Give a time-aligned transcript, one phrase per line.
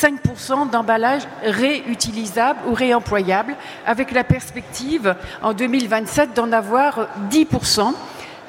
[0.00, 3.56] 5% d'emballages réutilisables ou réemployables,
[3.86, 7.92] avec la perspective en 2027 d'en avoir 10%.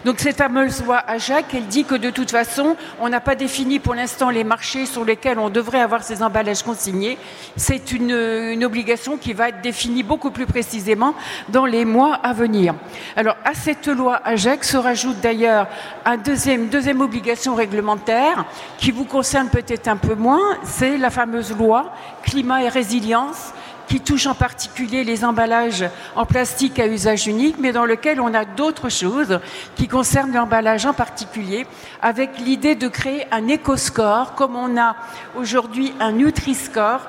[0.03, 3.79] Donc cette fameuse loi AJAC, elle dit que de toute façon, on n'a pas défini
[3.79, 7.20] pour l'instant les marchés sur lesquels on devrait avoir ces emballages consignés.
[7.55, 11.13] C'est une, une, obligation qui va être définie beaucoup plus précisément
[11.49, 12.73] dans les mois à venir.
[13.16, 15.67] Alors à cette loi AJAC se rajoute d'ailleurs
[16.05, 18.45] un deuxième, deuxième obligation réglementaire
[18.77, 21.93] qui vous concerne peut-être un peu moins, c'est la fameuse loi
[22.23, 23.54] climat et résilience
[23.91, 25.84] qui touche en particulier les emballages
[26.16, 29.41] en plastique à usage unique, mais dans lequel on a d'autres choses
[29.76, 31.68] qui concernent l'emballage en particulier,
[32.02, 34.96] avec l'idée de créer un éco-score, comme on a
[35.35, 37.02] aujourd'hui un Nutri-Score,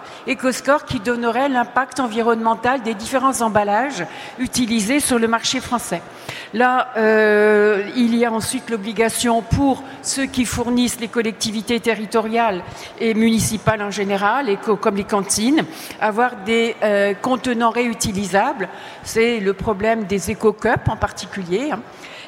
[0.89, 4.05] qui donnerait l'impact environnemental des différents emballages
[4.41, 6.03] utilisés sur le marché français.
[6.53, 12.63] Là, euh, il y a ensuite l'obligation pour ceux qui fournissent les collectivités territoriales
[12.99, 15.65] et municipales en général, et comme les cantines,
[16.01, 18.69] avoir des euh, contenants réutilisables.
[19.03, 21.71] C'est le problème des éco-cups en particulier.
[21.73, 21.81] Hein.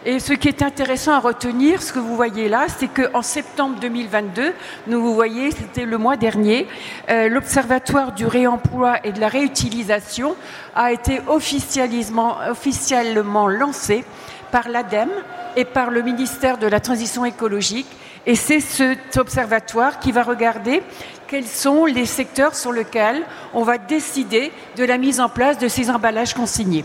[0.06, 3.78] Et ce qui est intéressant à retenir, ce que vous voyez là, c'est qu'en septembre
[3.80, 4.52] 2022,
[4.86, 6.66] nous vous voyez, c'était le mois dernier,
[7.08, 10.36] euh, l'Observatoire du réemploi et de la réutilisation
[10.74, 14.04] a été officiellement, officiellement lancé
[14.50, 15.10] par l'ADEME
[15.56, 17.86] et par le ministère de la Transition écologique.
[18.26, 20.82] Et c'est cet observatoire qui va regarder
[21.28, 23.22] quels sont les secteurs sur lesquels
[23.52, 26.84] on va décider de la mise en place de ces emballages consignés.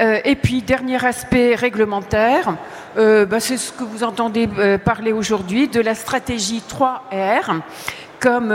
[0.00, 2.56] Euh, et puis, dernier aspect réglementaire,
[2.98, 7.60] euh, bah, c'est ce que vous entendez euh, parler aujourd'hui de la stratégie 3R
[8.20, 8.52] comme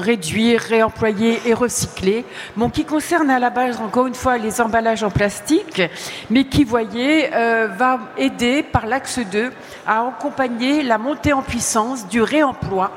[0.00, 2.24] réduire, réemployer et recycler,
[2.56, 5.82] bon, qui concerne à la base, encore une fois, les emballages en plastique,
[6.30, 9.52] mais qui, voyez, va aider par l'axe 2
[9.86, 12.90] à accompagner la montée en puissance du réemploi,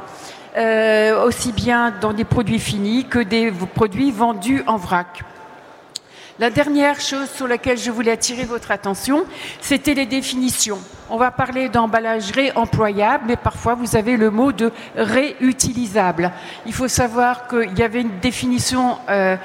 [1.25, 5.23] aussi bien dans des produits finis que des produits vendus en vrac.
[6.39, 9.25] La dernière chose sur laquelle je voulais attirer votre attention,
[9.59, 10.77] c'était les définitions.
[11.09, 16.31] On va parler d'emballage réemployable, mais parfois vous avez le mot de réutilisable.
[16.65, 19.36] Il faut savoir qu'il y avait une définition euh,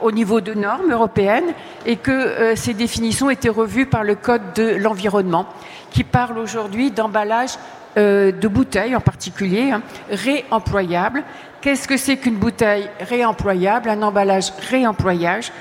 [0.00, 1.52] au niveau de normes européennes
[1.84, 5.44] et que euh, ces définitions étaient revues par le Code de l'environnement,
[5.90, 7.58] qui parle aujourd'hui d'emballage
[7.98, 11.24] euh, de bouteilles en particulier, hein, réemployable.
[11.60, 15.52] Qu'est-ce que c'est qu'une bouteille réemployable, un emballage réemployage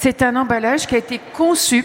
[0.00, 1.84] c'est un emballage qui a été conçu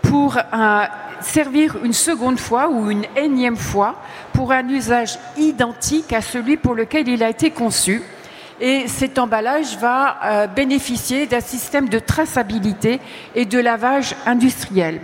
[0.00, 0.84] pour euh,
[1.20, 3.96] servir une seconde fois ou une énième fois
[4.32, 8.00] pour un usage identique à celui pour lequel il a été conçu.
[8.60, 13.00] Et cet emballage va euh, bénéficier d'un système de traçabilité
[13.34, 15.00] et de lavage industriel.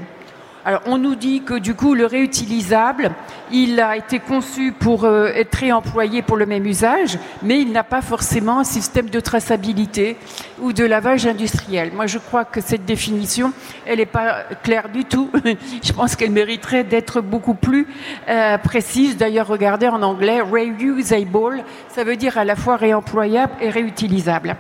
[0.87, 3.13] On nous dit que du coup, le réutilisable,
[3.51, 7.85] il a été conçu pour euh, être réemployé pour le même usage, mais il n'a
[7.85, 10.17] pas forcément un système de traçabilité
[10.61, 11.93] ou de lavage industriel.
[11.95, 13.53] Moi, je crois que cette définition,
[13.87, 15.31] n'est pas claire du tout.
[15.83, 17.87] je pense qu'elle mériterait d'être beaucoup plus
[18.29, 19.17] euh, précise.
[19.17, 24.57] D'ailleurs, regardez en anglais, reusable, ça veut dire à la fois réemployable et réutilisable.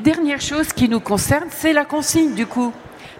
[0.00, 2.72] Dernière chose qui nous concerne, c'est la consigne du coup.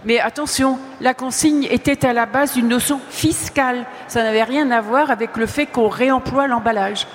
[0.04, 3.86] Mais attention, la consigne était à la base une notion fiscale.
[4.08, 7.06] Ça n'avait rien à voir avec le fait qu'on réemploie l'emballage.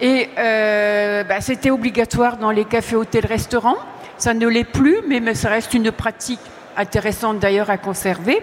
[0.00, 3.78] Et euh, bah, c'était obligatoire dans les cafés, hôtels, restaurants.
[4.18, 6.40] Ça ne l'est plus, mais, ça reste une pratique
[6.76, 8.40] intéressante d'ailleurs à conserver.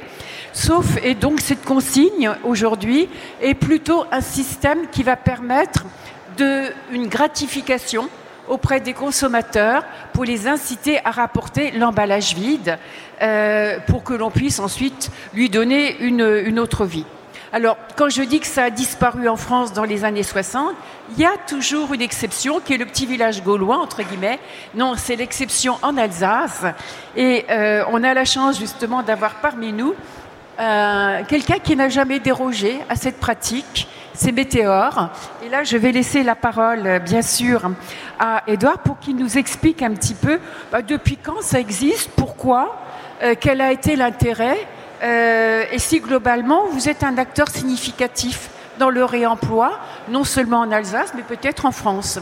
[0.51, 3.07] Sauf, et donc cette consigne aujourd'hui
[3.41, 5.85] est plutôt un système qui va permettre
[6.37, 8.09] de, une gratification
[8.47, 9.83] auprès des consommateurs
[10.13, 12.77] pour les inciter à rapporter l'emballage vide
[13.21, 17.05] euh, pour que l'on puisse ensuite lui donner une, autre vie.
[17.53, 20.73] Alors, quand je dis que ça a disparu en France dans les années 60,
[21.11, 24.39] il y a toujours une exception qui est le petit village gaulois, entre guillemets.
[24.73, 26.65] Non, c'est l'exception en Alsace.
[27.15, 29.93] Et euh, on a la chance justement d'avoir parmi nous
[30.59, 35.09] euh, quelqu'un qui n'a jamais dérogé à cette pratique c'est Météor.
[35.43, 37.71] Et là, je vais laisser la parole, bien sûr,
[38.19, 40.39] à Edouard pour qu'il nous explique un petit peu
[40.71, 42.77] bah, depuis quand ça existe, pourquoi,
[43.23, 44.57] euh, quel a été l'intérêt,
[45.03, 49.79] euh, et si globalement vous êtes un acteur significatif dans le réemploi,
[50.09, 52.19] non seulement en Alsace, mais peut-être en France.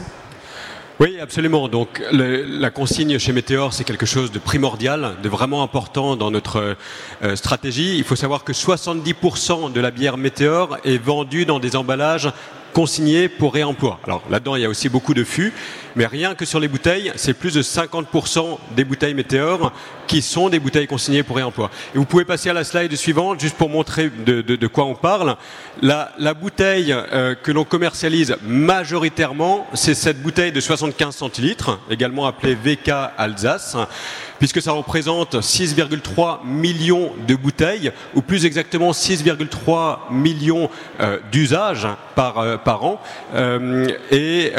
[1.00, 1.66] Oui, absolument.
[1.66, 6.76] Donc la consigne chez Météor, c'est quelque chose de primordial, de vraiment important dans notre
[7.24, 7.98] euh, stratégie.
[7.98, 12.30] Il faut savoir que 70% de la bière Météor est vendue dans des emballages
[12.74, 13.98] consignées pour réemploi.
[14.04, 15.54] Alors là-dedans, il y a aussi beaucoup de fûts,
[15.96, 19.72] mais rien que sur les bouteilles, c'est plus de 50% des bouteilles Météor
[20.06, 21.70] qui sont des bouteilles consignées pour réemploi.
[21.94, 25.36] Et vous pouvez passer à la slide suivante, juste pour montrer de, quoi on parle.
[25.80, 32.56] La, bouteille euh, que l'on commercialise majoritairement, c'est cette bouteille de 75 centilitres, également appelée
[32.56, 33.76] VK Alsace
[34.44, 40.68] puisque ça représente 6,3 millions de bouteilles, ou plus exactement 6,3 millions
[41.00, 43.00] euh, d'usages par, euh, an,
[43.34, 44.52] euh, et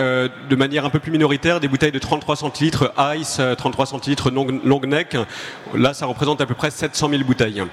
[0.49, 4.81] de manière un peu plus minoritaire, des bouteilles de 33 centilitres Ice, 33 centilitres long
[4.87, 5.15] neck,
[5.75, 7.63] là ça représente à peu près 700 000 bouteilles.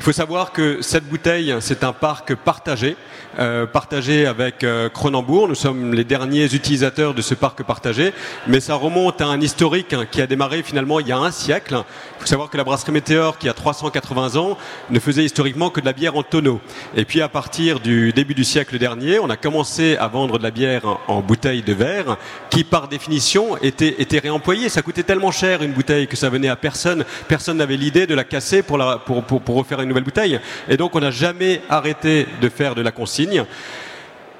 [0.00, 2.96] Il faut savoir que cette bouteille, c'est un parc partagé,
[3.38, 5.46] euh, partagé avec euh, Cronenbourg.
[5.46, 8.14] Nous sommes les derniers utilisateurs de ce parc partagé,
[8.46, 11.30] mais ça remonte à un historique hein, qui a démarré finalement il y a un
[11.30, 11.74] siècle.
[12.16, 14.56] Il faut savoir que la brasserie Météor, qui a 380 ans,
[14.88, 16.62] ne faisait historiquement que de la bière en tonneau.
[16.96, 20.42] Et puis à partir du début du siècle dernier, on a commencé à vendre de
[20.42, 22.16] la bière en bouteille de verre,
[22.48, 24.70] qui par définition était, était réemployée.
[24.70, 27.04] Ça coûtait tellement cher une bouteille que ça venait à personne.
[27.28, 30.40] Personne n'avait l'idée de la casser pour, pour, pour, pour refaire une nouvelle bouteille.
[30.68, 33.44] Et donc on n'a jamais arrêté de faire de la consigne.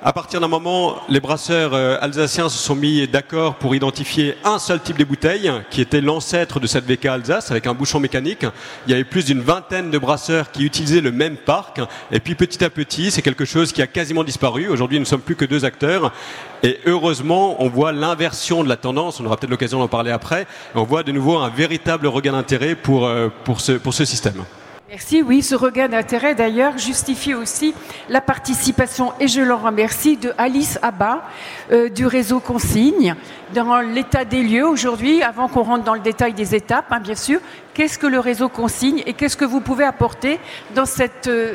[0.03, 4.59] À partir d'un moment, les brasseurs euh, alsaciens se sont mis d'accord pour identifier un
[4.59, 8.47] seul type de bouteille, qui était l'ancêtre de cette VK Alsace, avec un bouchon mécanique.
[8.87, 11.83] Il y avait plus d'une vingtaine de brasseurs qui utilisaient le même parc.
[12.11, 14.69] Et puis petit à petit, c'est quelque chose qui a quasiment disparu.
[14.69, 16.15] Aujourd'hui, nous ne sommes plus que deux acteurs.
[16.63, 19.21] Et heureusement, on voit l'inversion de la tendance.
[19.21, 20.47] On aura peut-être l'occasion d'en parler après.
[20.75, 24.45] On voit de nouveau un véritable regain d'intérêt pour, euh, pour, ce, pour ce système.
[24.91, 25.23] Merci.
[25.23, 27.75] Oui, ce regain d'intérêt d'ailleurs justifie aussi
[28.09, 31.23] la participation, et je l'en remercie, de Alice Abba
[31.71, 33.15] euh, du réseau Consigne
[33.55, 37.15] dans l'état des lieux aujourd'hui, avant qu'on rentre dans le détail des étapes, hein, bien
[37.15, 37.39] sûr.
[37.73, 40.41] Qu'est-ce que le réseau Consigne et qu'est-ce que vous pouvez apporter
[40.75, 41.55] dans ce euh,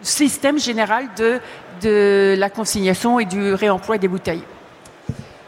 [0.00, 1.40] système général de,
[1.82, 4.44] de la consignation et du réemploi des bouteilles?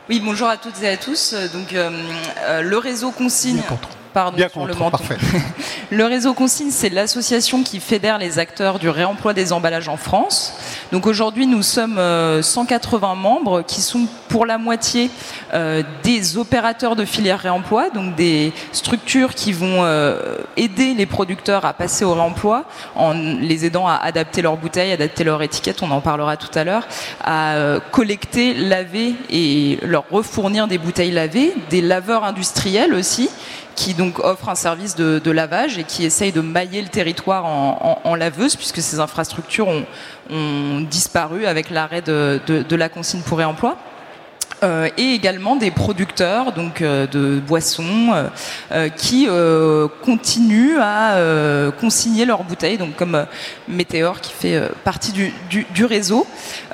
[0.08, 1.36] Oui, bonjour à toutes et à tous.
[1.52, 3.62] Donc, euh, le réseau Consigne.
[4.12, 5.16] Pardon, Bien le Parfait.
[5.90, 10.52] le réseau Consigne, c'est l'association qui fédère les acteurs du réemploi des emballages en France.
[10.90, 12.00] Donc aujourd'hui, nous sommes
[12.42, 15.10] 180 euh, membres qui sont pour la moitié
[15.54, 21.64] euh, des opérateurs de filière réemploi, donc des structures qui vont euh, aider les producteurs
[21.64, 22.64] à passer au réemploi
[22.96, 26.64] en les aidant à adapter leurs bouteilles, adapter leur étiquette, on en parlera tout à
[26.64, 26.86] l'heure,
[27.22, 27.54] à
[27.92, 33.30] collecter, laver et leur refournir des bouteilles lavées, des laveurs industriels aussi
[33.80, 38.14] qui donc offre un service de, lavage et qui essaye de mailler le territoire en,
[38.14, 39.84] laveuse, puisque ces infrastructures ont,
[40.90, 43.76] disparu avec l'arrêt de, de, la consigne pour réemploi.
[44.62, 48.10] Euh, et également des producteurs donc euh, de boissons
[48.72, 49.26] euh, qui
[50.04, 51.16] continuent à
[51.80, 53.26] consigner leurs bouteilles, donc comme
[53.68, 56.26] Météor qui fait partie du, du, réseau,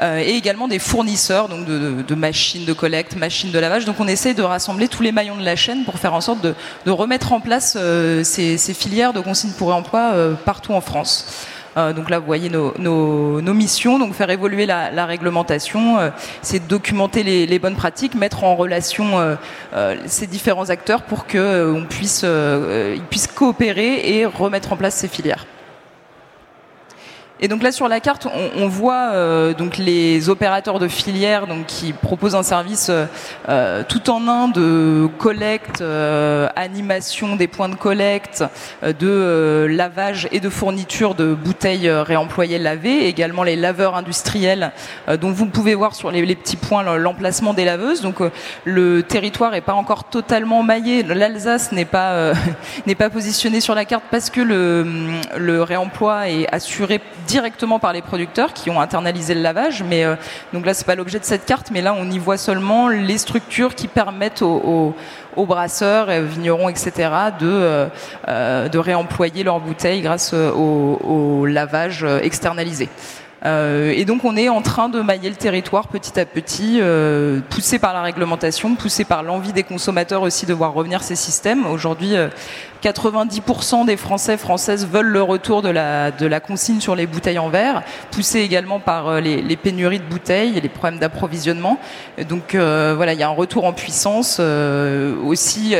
[0.02, 3.84] et également des fournisseurs donc de, de, machines de collecte, machines de lavage.
[3.84, 6.40] Donc on essaie de rassembler tous les maillons de la chaîne pour faire en sorte
[6.42, 7.76] de, remettre en place
[8.22, 10.12] ces, ces, filières de consigne pour réemploi
[10.44, 11.26] partout en France.
[11.76, 16.10] Euh, donc là, vous voyez nos, missions, donc faire évoluer la, réglementation, euh,
[16.42, 19.36] c'est documenter les, bonnes pratiques, mettre en relation
[19.74, 22.24] euh, ces différents acteurs pour qu'ils puisse,
[23.10, 25.46] puissent coopérer et remettre en place ces filières.
[27.38, 31.66] Et donc là sur la carte, on, voit euh, donc les opérateurs de filière donc
[31.66, 33.04] qui proposent un service euh,
[33.50, 35.84] euh, tout en un de collecte,
[36.56, 38.42] animation des points de collecte,
[38.82, 44.72] de lavage et de fourniture de bouteilles réemployées lavées, également les laveurs industriels
[45.20, 48.00] dont vous pouvez voir sur les, petits points l'emplacement des laveuses.
[48.00, 48.16] Donc
[48.64, 51.02] le territoire n'est pas encore totalement maillé.
[51.02, 52.32] L'Alsace n'est pas
[52.86, 54.86] n'est pas positionné sur la carte parce que le,
[55.36, 59.82] le réemploi est assuré directement par les producteurs qui ont internalisé le lavage.
[59.82, 60.16] Mais euh,
[60.52, 63.18] donc là, c'est pas l'objet de cette carte, mais là, on y voit seulement les
[63.18, 64.94] structures qui permettent aux,
[65.36, 66.92] brasseurs, vignerons, etc.,
[67.38, 67.86] de, euh,
[68.28, 72.88] euh, de réemployer leurs bouteilles grâce au lavage externalisé.
[73.46, 77.40] Euh, et donc on est en train de mailler le territoire petit à petit, euh,
[77.48, 81.64] poussé par la réglementation, poussé par l'envie des consommateurs aussi de voir revenir ces systèmes.
[81.66, 82.14] Aujourd'hui,
[82.82, 87.48] 90% euh, des Français françaises veulent le retour de la, consigne sur les bouteilles en
[87.48, 91.78] verre, poussé également par les, les, pénuries de bouteilles et les problèmes d'approvisionnement.
[92.28, 94.40] Donc voilà, il y a un retour en puissance
[95.24, 95.74] aussi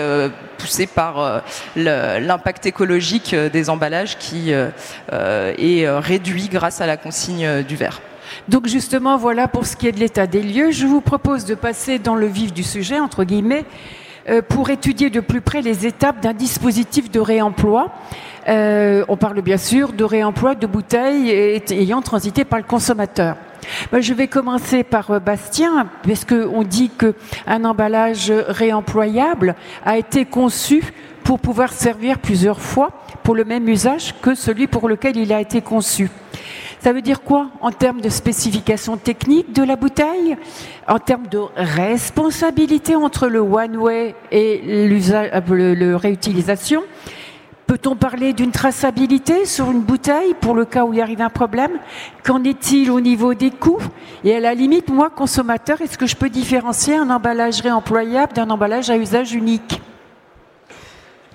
[0.59, 1.43] poussé par
[1.77, 8.01] l'impact écologique des emballages qui est réduit grâce à la consigne euh, du verre.
[8.49, 10.71] Donc justement, voilà pour ce qui est de l'état des lieux.
[10.71, 13.65] Je vous propose de passer dans le vif du sujet, entre guillemets,
[14.29, 17.93] euh, pour étudier de plus près les étapes d'un dispositif de réemploi.
[18.49, 21.31] Euh, on parle bien sûr de réemploi de bouteilles
[21.71, 23.37] ayant transité par le consommateur.
[23.93, 30.85] Je vais commencer par Bastien, parce qu'on dit qu'un emballage réemployable a été conçu
[31.25, 32.91] pour pouvoir servir plusieurs fois
[33.25, 36.09] pour le même usage que celui pour lequel il a été conçu.
[36.87, 40.37] Ça veut dire quoi en termes de spécification technique de la bouteille,
[40.87, 46.85] en termes de responsabilité entre le one-way et le, le réutilisation?
[47.67, 51.73] Peut-on parler d'une traçabilité sur une bouteille pour le cas où il arrive un problème?
[52.23, 53.83] Qu'en est-il au niveau des coûts?
[54.23, 58.49] Et à la limite, moi, consommateur, est-ce que je peux différencier un emballage réemployable d'un
[58.49, 59.83] emballage à usage unique?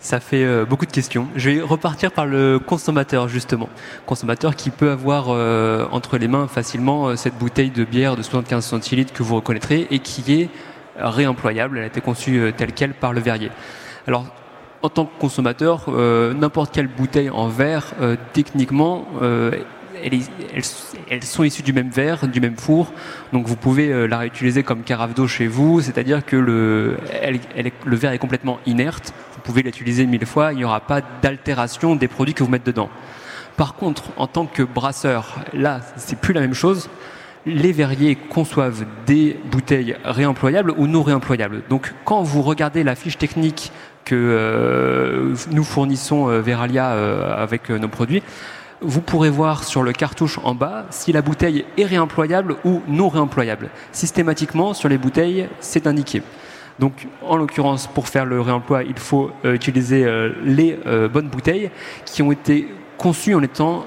[0.01, 1.27] Ça fait euh, beaucoup de questions.
[1.35, 3.69] Je vais repartir par le consommateur justement.
[4.07, 8.23] Consommateur qui peut avoir euh, entre les mains facilement euh, cette bouteille de bière de
[8.23, 10.49] 75 centilitres que vous reconnaîtrez et qui est
[10.97, 11.77] réemployable.
[11.77, 13.51] Elle a été conçue telle quelle par le verrier.
[14.07, 14.25] Alors
[14.81, 17.93] en tant que consommateur, n'importe quelle bouteille en verre,
[18.33, 19.05] techniquement,
[21.09, 22.91] elles, sont issues du même verre, du même four,
[23.31, 26.97] donc vous pouvez la réutiliser comme carafe d'eau chez vous, c'est-à-dire que le,
[27.85, 31.95] le verre est complètement inerte, vous pouvez l'utiliser mille fois, il n'y aura pas d'altération
[31.95, 32.89] des produits que vous mettez dedans.
[33.57, 36.91] Par contre, en tant que brasseur, là, c'est plus la même chose.
[37.47, 41.63] Les verriers conçoivent des bouteilles réemployables ou non réemployables.
[41.69, 43.71] Donc, quand vous regardez la fiche technique
[44.05, 48.21] que euh, nous fournissons euh, Veralia euh, avec nos produits,
[48.81, 53.09] vous pourrez voir sur le cartouche en bas si la bouteille est réemployable ou non
[53.09, 53.71] réemployable.
[53.91, 56.21] Systématiquement, sur les bouteilles, c'est indiqué.
[56.79, 61.27] Donc, en l'occurrence, pour faire le réemploi, il faut euh, utiliser euh, les euh, bonnes
[61.27, 61.69] bouteilles
[62.05, 63.85] qui ont été conçues en étant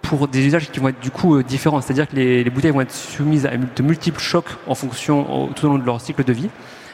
[0.00, 1.80] pour des usages qui vont être du coup différents.
[1.80, 5.68] C'est-à-dire que les, bouteilles vont être soumises à de multiples chocs en fonction tout au
[5.68, 6.48] long de leur cycle de vie.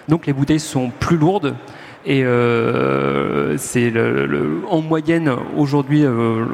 [0.08, 1.54] Donc, les bouteilles sont plus lourdes,
[2.04, 6.44] et euh, c'est le, en moyenne aujourd'hui, euh,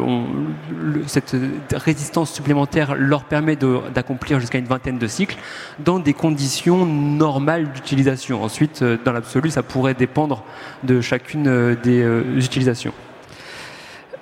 [1.06, 1.34] cette
[1.72, 3.56] résistance supplémentaire leur permet
[3.94, 5.36] d'accomplir jusqu'à une vingtaine de cycles
[5.78, 8.42] dans des conditions normales d'utilisation.
[8.42, 10.44] Ensuite, euh, dans l'absolu, ça pourrait dépendre
[10.84, 12.04] de chacune des
[12.36, 12.92] utilisations.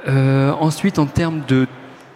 [0.06, 1.66] ensuite, en termes de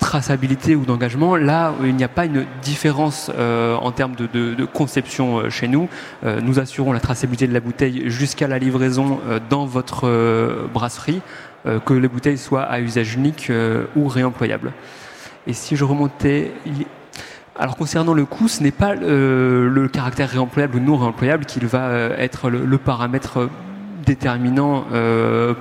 [0.01, 5.39] traçabilité ou d'engagement, là, il n'y a pas une différence euh, en termes de, conception
[5.39, 5.89] euh, chez nous.
[6.25, 10.09] Euh, nous assurons la traçabilité de la bouteille jusqu'à la livraison dans votre
[10.73, 11.21] brasserie,
[11.85, 13.53] que les bouteilles soient à usage unique
[13.95, 14.73] ou réemployables.
[15.47, 16.53] Et si je remontais...
[17.59, 21.91] Alors concernant le coût, ce n'est pas le caractère réemployable ou non réemployable qui va
[22.17, 23.51] être le paramètre
[24.05, 25.55] déterminant euh,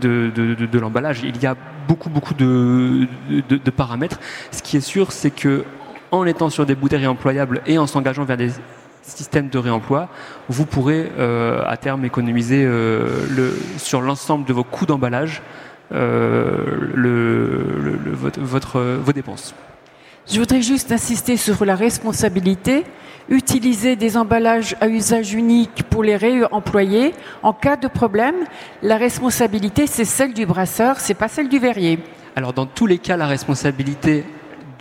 [0.00, 1.22] de, l'emballage.
[1.24, 3.06] Il y a beaucoup, beaucoup de,
[3.76, 4.20] paramètres.
[4.50, 5.64] Ce qui est sûr, c'est que
[6.10, 8.50] en étant sur des bouteilles réemployables et en s'engageant vers des
[9.02, 10.08] systèmes de réemploi,
[10.48, 15.42] vous pourrez euh, à terme économiser euh, sur l'ensemble de vos coûts d'emballage
[18.40, 19.54] votre, vos dépenses.
[20.30, 22.84] Je voudrais juste insister sur la responsabilité
[23.28, 27.12] utiliser des emballages à usage unique pour les réemployer.
[27.42, 28.36] En cas de problème,
[28.82, 31.98] la responsabilité, c'est celle du brasseur, c'est pas celle du verrier.
[32.36, 34.24] Alors, dans tous les cas, la responsabilité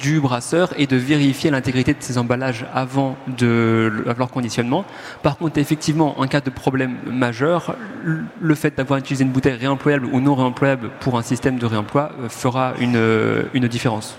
[0.01, 4.83] du brasseur est de vérifier l'intégrité de ces emballages avant de leur conditionnement.
[5.21, 10.07] Par contre, effectivement, en cas de problème majeur, le fait d'avoir utilisé une bouteille réemployable
[10.07, 14.17] ou non réemployable pour un système de réemploi euh, fera une, euh, une différence.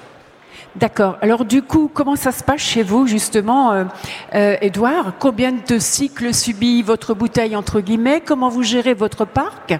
[0.75, 1.19] D'accord.
[1.21, 3.85] Alors du coup, comment ça se passe chez vous justement, euh,
[4.35, 8.23] euh, Edouard Combien de cycles subit votre bouteille entre guillemets?
[8.25, 9.75] Comment vous gérez votre parc?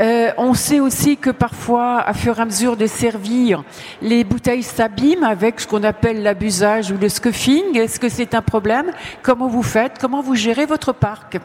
[0.00, 3.64] Euh, On sait aussi que parfois, à fur et à mesure de servir,
[4.00, 7.76] les bouteilles s'abîment avec ce qu'on appelle l'abusage ou le scuffing.
[7.76, 8.92] Est-ce que c'est un problème?
[9.22, 9.98] Comment vous faites?
[10.00, 11.38] Comment vous gérez votre parc?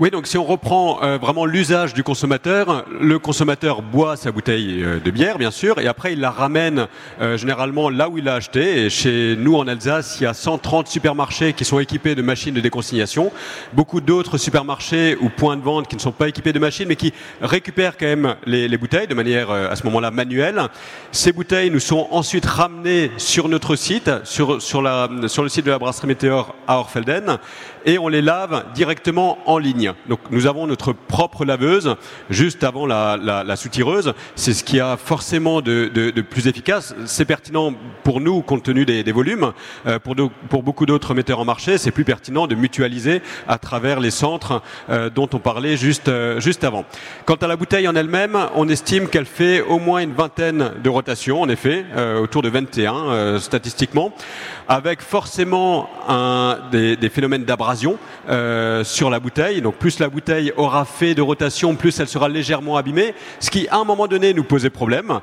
[0.00, 4.82] Oui, donc si on reprend euh, vraiment l'usage du consommateur, le consommateur boit sa bouteille
[4.82, 6.88] euh, de bière, bien sûr, et après il la ramène
[7.20, 8.86] euh, généralement là où il l'a acheté.
[8.86, 12.52] Et chez nous en Alsace, il y a 130 supermarchés qui sont équipés de machines
[12.54, 13.30] de déconsignation,
[13.72, 16.96] beaucoup d'autres supermarchés ou points de vente qui ne sont pas équipés de machines, mais
[16.96, 20.60] qui récupèrent quand même les, les bouteilles de manière à ce moment-là manuelle.
[21.12, 25.66] Ces bouteilles nous sont ensuite ramenées sur notre site, sur, sur, la, sur le site
[25.66, 27.38] de la brasserie Météor à Orfelden,
[27.86, 29.83] et on les lave directement en ligne.
[30.08, 31.96] Donc nous avons notre propre laveuse
[32.30, 34.14] juste avant la, la, soutireuse.
[34.34, 36.94] C'est ce qui a forcément de, plus efficace.
[37.06, 39.52] C'est pertinent pour nous compte tenu des, volumes.
[39.86, 44.10] Euh, pour, beaucoup d'autres metteurs en marché, c'est plus pertinent de mutualiser à travers les
[44.10, 46.84] centres euh, dont on parlait juste, euh, juste avant.
[47.26, 50.90] Quant à la bouteille en elle-même, on estime qu'elle fait au moins une vingtaine de
[50.90, 51.84] rotations, en effet,
[52.20, 54.12] autour de 21 statistiquement,
[54.68, 55.88] avec forcément
[56.70, 57.98] des, phénomènes d'abrasion
[58.82, 59.60] sur la bouteille.
[59.74, 63.76] Plus la bouteille aura fait de rotation, plus elle sera légèrement abîmée, ce qui à
[63.76, 65.20] un moment donné nous posait problème.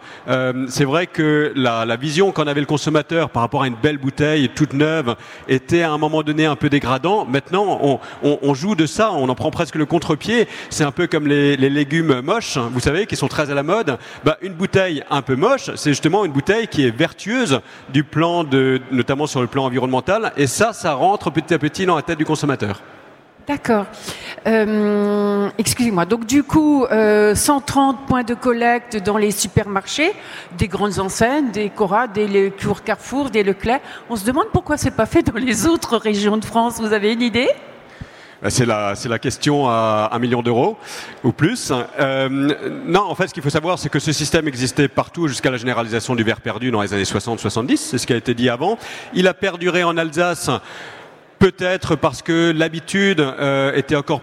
[0.68, 4.50] c'est vrai que la, vision qu'en avait le consommateur par rapport à une belle bouteille
[4.50, 5.16] toute neuve
[5.48, 7.26] était à un moment donné un peu dégradant.
[7.26, 10.48] Maintenant, on, joue de ça, on en prend presque le contre-pied.
[10.70, 13.98] C'est un peu comme les, légumes moches, vous savez, qui sont très à la mode.
[14.24, 18.44] Bah, une bouteille un peu moche, c'est justement une bouteille qui est vertueuse du plan
[18.44, 20.34] de, notamment sur le plan environnemental.
[20.38, 22.82] Et ça, ça rentre petit à petit dans la tête du consommateur.
[23.52, 23.86] D'accord.
[24.48, 26.06] Euh, excusez-moi.
[26.06, 30.14] Donc du coup, euh, 130 points de collecte dans les supermarchés,
[30.58, 33.82] des grandes enseignes, des Cora, des Leclerc Carrefour, des Leclerc.
[34.10, 36.80] On se demande pourquoi c'est pas fait dans les autres régions de France.
[36.80, 37.50] Vous avez une idée?
[38.42, 40.78] Bah, c'est la, c'est la question à un million d'euros
[41.26, 41.74] ou plus.
[42.00, 42.30] Euh,
[42.86, 45.58] non, en fait, ce qu'il faut savoir, c'est que ce système existait partout jusqu'à la
[45.58, 47.76] généralisation du verre perdu dans les années 60-70.
[47.76, 48.78] C'est ce qui a été dit avant.
[49.14, 50.50] Il a perduré en Alsace
[51.42, 54.22] peut-être parce que l'habitude euh, était encore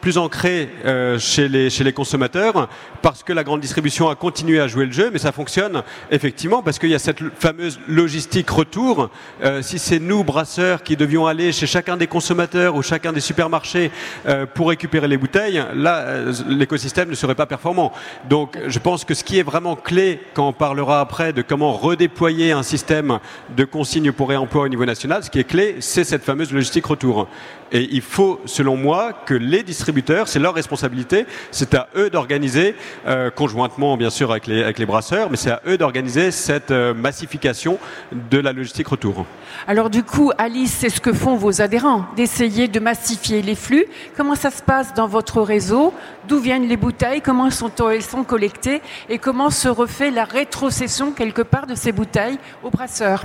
[0.00, 2.68] plus, ancré euh, chez, les, consommateurs
[3.02, 6.62] parce que la grande distribution a continué à jouer le jeu, mais ça fonctionne effectivement
[6.62, 9.10] parce qu'il y a cette fameuse logistique retour.
[9.42, 13.20] Euh, si c'est nous, brasseurs, qui devions aller chez chacun des consommateurs ou chacun des
[13.20, 13.90] supermarchés
[14.28, 17.92] euh, pour récupérer les bouteilles, là, l'écosystème ne serait pas performant.
[18.28, 21.72] Donc je pense que ce qui est vraiment clé quand on parlera après de comment
[21.72, 23.18] redéployer un système
[23.56, 26.86] de consignes pour réemploi au niveau national, ce qui est clé, c'est cette fameuse logistique
[26.86, 27.26] retour.
[27.72, 32.76] Et il faut, selon moi, que les distributeurs, c'est leur responsabilité, c'est à eux d'organiser,
[33.06, 36.70] euh, conjointement bien sûr avec les, avec les brasseurs, mais c'est à eux d'organiser cette
[36.70, 37.78] euh, massification
[38.12, 39.26] de la logistique retour.
[39.66, 43.86] Alors du coup, Alice, c'est ce que font vos adhérents, d'essayer de massifier les flux.
[44.16, 45.92] Comment ça se passe dans votre réseau?
[46.28, 47.20] D'où viennent les bouteilles?
[47.20, 48.82] Comment sont, elles sont collectées?
[49.08, 53.24] Et comment se refait la rétrocession quelque part de ces bouteilles aux brasseurs?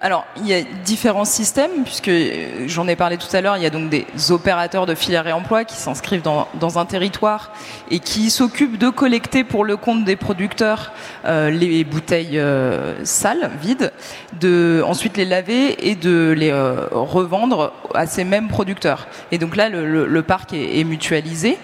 [0.00, 3.64] Alors, il y a différents systèmes, puisque euh, j'en ai parlé tout à l'heure, il
[3.64, 7.50] y a donc des opérateurs de filière et emploi qui s'inscrivent dans, un territoire
[7.90, 10.92] et qui s'occupent de collecter pour le compte des producteurs
[11.24, 13.92] euh, les bouteilles euh, sales, vides,
[14.40, 19.08] de ensuite les laver et de les revendre à ces mêmes producteurs.
[19.32, 21.58] Et donc là, le, parc est mutualisé.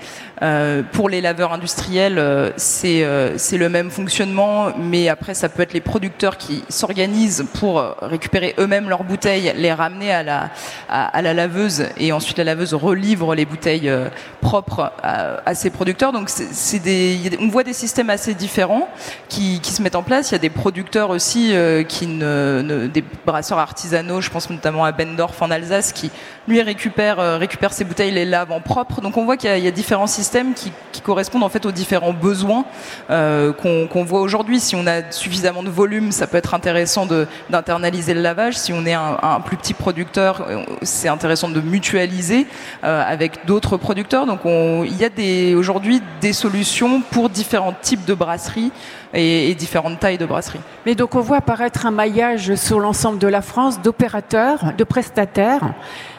[0.44, 5.48] Euh, pour les laveurs industriels, euh, c'est euh, c'est le même fonctionnement, mais après ça
[5.48, 10.22] peut être les producteurs qui s'organisent pour récupérer eux-mêmes leurs bouteilles, les ramener à
[11.22, 13.90] la laveuse et ensuite la laveuse relivre les bouteilles
[14.42, 16.12] propres à, à ces producteurs.
[16.12, 16.30] Donc
[17.40, 18.88] on voit des systèmes assez différents
[19.30, 20.30] qui, se mettent en place.
[20.30, 21.54] Il y a des producteurs aussi
[21.88, 26.10] qui des brasseurs artisanaux, je pense notamment à Bendorf en Alsace, qui
[26.46, 27.18] lui récupère
[27.70, 29.00] ses bouteilles, les lave en propre.
[29.00, 32.64] Donc on voit qu'il y, a différents systèmes qui, correspondent en fait aux différents besoins
[33.10, 34.58] euh, qu'on qu voit aujourd'hui.
[34.58, 37.06] Si on a suffisamment de volume, ça peut être intéressant
[37.50, 38.56] d'internaliser le lavage.
[38.56, 42.46] Si on est un, plus petit producteur, euh, c'est intéressant de mutualiser
[42.84, 44.24] euh, avec d'autres producteurs.
[44.24, 48.72] Donc on, il y a aujourd'hui des solutions pour différents types de brasseries
[49.12, 50.60] et, et, différentes tailles de brasseries.
[50.86, 55.74] Mais donc on voit apparaître un maillage sur l'ensemble de la France d'opérateurs, de prestataires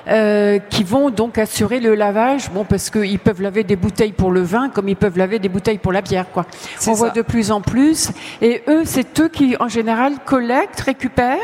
[0.07, 4.31] euh, qui vont donc assurer le lavage, bon parce qu'ils peuvent laver des bouteilles pour
[4.31, 6.45] le vin comme ils peuvent laver des bouteilles pour la bière, quoi.
[6.81, 6.91] On ça.
[6.93, 11.37] voit de plus en plus, et eux, c'est eux qui en général collectent, récupèrent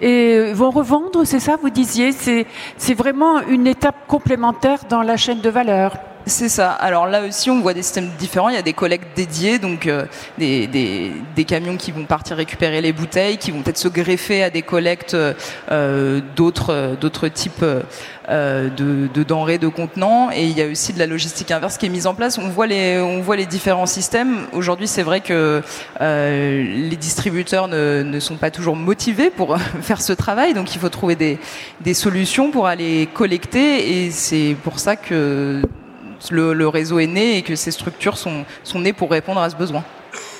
[0.00, 5.40] et vont revendre, c'est ça, vous disiez, c'est vraiment une étape complémentaire dans la chaîne
[5.40, 5.96] de valeur.
[6.26, 6.70] C'est ça.
[6.70, 8.48] Alors là aussi, on voit des systèmes différents.
[8.48, 10.04] Il y a des collectes dédiées, donc euh,
[10.38, 14.50] des, des, camions qui vont partir récupérer les bouteilles, qui vont peut-être se greffer à
[14.50, 15.16] des collectes
[15.70, 17.64] euh, d'autres d'autres types
[18.28, 20.30] euh, de, de, denrées, de contenants.
[20.32, 22.38] Et il y a aussi de la logistique inverse qui est mise en place.
[22.38, 24.46] On voit les on voit les différents systèmes.
[24.52, 25.60] Aujourd'hui, c'est vrai que
[26.00, 30.78] euh, les distributeurs ne, ne sont pas toujours motivés pour faire ce travail, donc il
[30.78, 31.38] faut trouver des,
[31.80, 34.04] des solutions pour aller collecter.
[34.04, 35.62] Et c'est pour ça que
[36.30, 39.56] le, réseau est né et que ces structures sont, sont nées pour répondre à ce
[39.56, 39.84] besoin.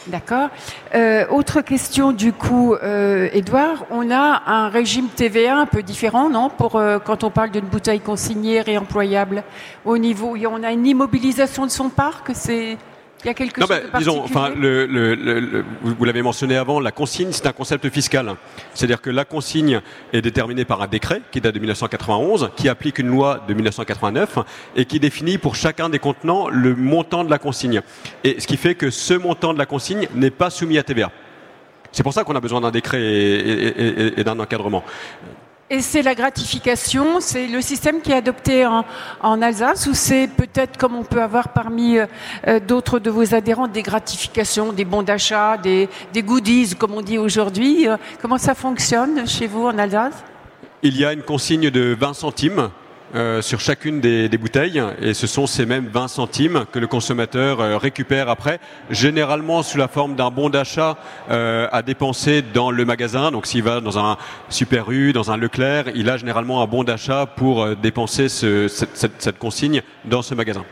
[0.06, 0.48] D'accord.
[0.94, 6.28] Euh, autre question du coup, euh, Edouard, on a un régime TVA un peu différent,
[6.28, 9.44] non Pour euh, quand on parle d'une bouteille consignée réemployable,
[9.84, 12.78] au niveau, on a une immobilisation de son parc, c'est
[13.24, 16.22] il y a quelque non, chose bah, de disons, enfin, le, le, le, vous l'avez
[16.22, 18.35] mentionné avant, la consigne, c'est un concept fiscal.
[18.74, 19.80] C'est-à-dire que la consigne
[20.12, 24.38] est déterminée par un décret qui date de 1991, qui applique une loi de 1989
[24.74, 27.82] et qui définit pour chacun des contenants le montant de la consigne.
[28.24, 31.11] Et ce qui fait que ce montant de la consigne n'est pas soumis à TVA.
[31.92, 34.82] C'est pour ça qu'on a besoin d'un décret et, et, et, et d'un encadrement.
[35.72, 40.76] Et c'est la gratification, c'est le système qui est adopté en, Alsace ou c'est peut-être
[40.76, 45.56] comme on peut avoir parmi euh, d'autres de vos adhérents des gratifications, des bons d'achat,
[45.56, 47.88] des, des, goodies comme on dit aujourd'hui.
[47.88, 50.22] Euh, comment ça fonctionne chez vous en Alsace?
[50.82, 52.68] Il y a une consigne de 20 centimes
[53.14, 57.61] euh, sur chacune des, bouteilles et ce sont ces mêmes 20 centimes que le consommateur
[57.61, 60.96] euh, récupère après, généralement sous la forme d'un bon d'achat
[61.31, 63.31] euh, à dépenser dans le magasin.
[63.31, 64.16] Donc s'il va dans un
[64.48, 69.83] Super U, dans un Leclerc, il a généralement un bon d'achat pour dépenser cette, consigne
[70.07, 70.64] dans ce magasin.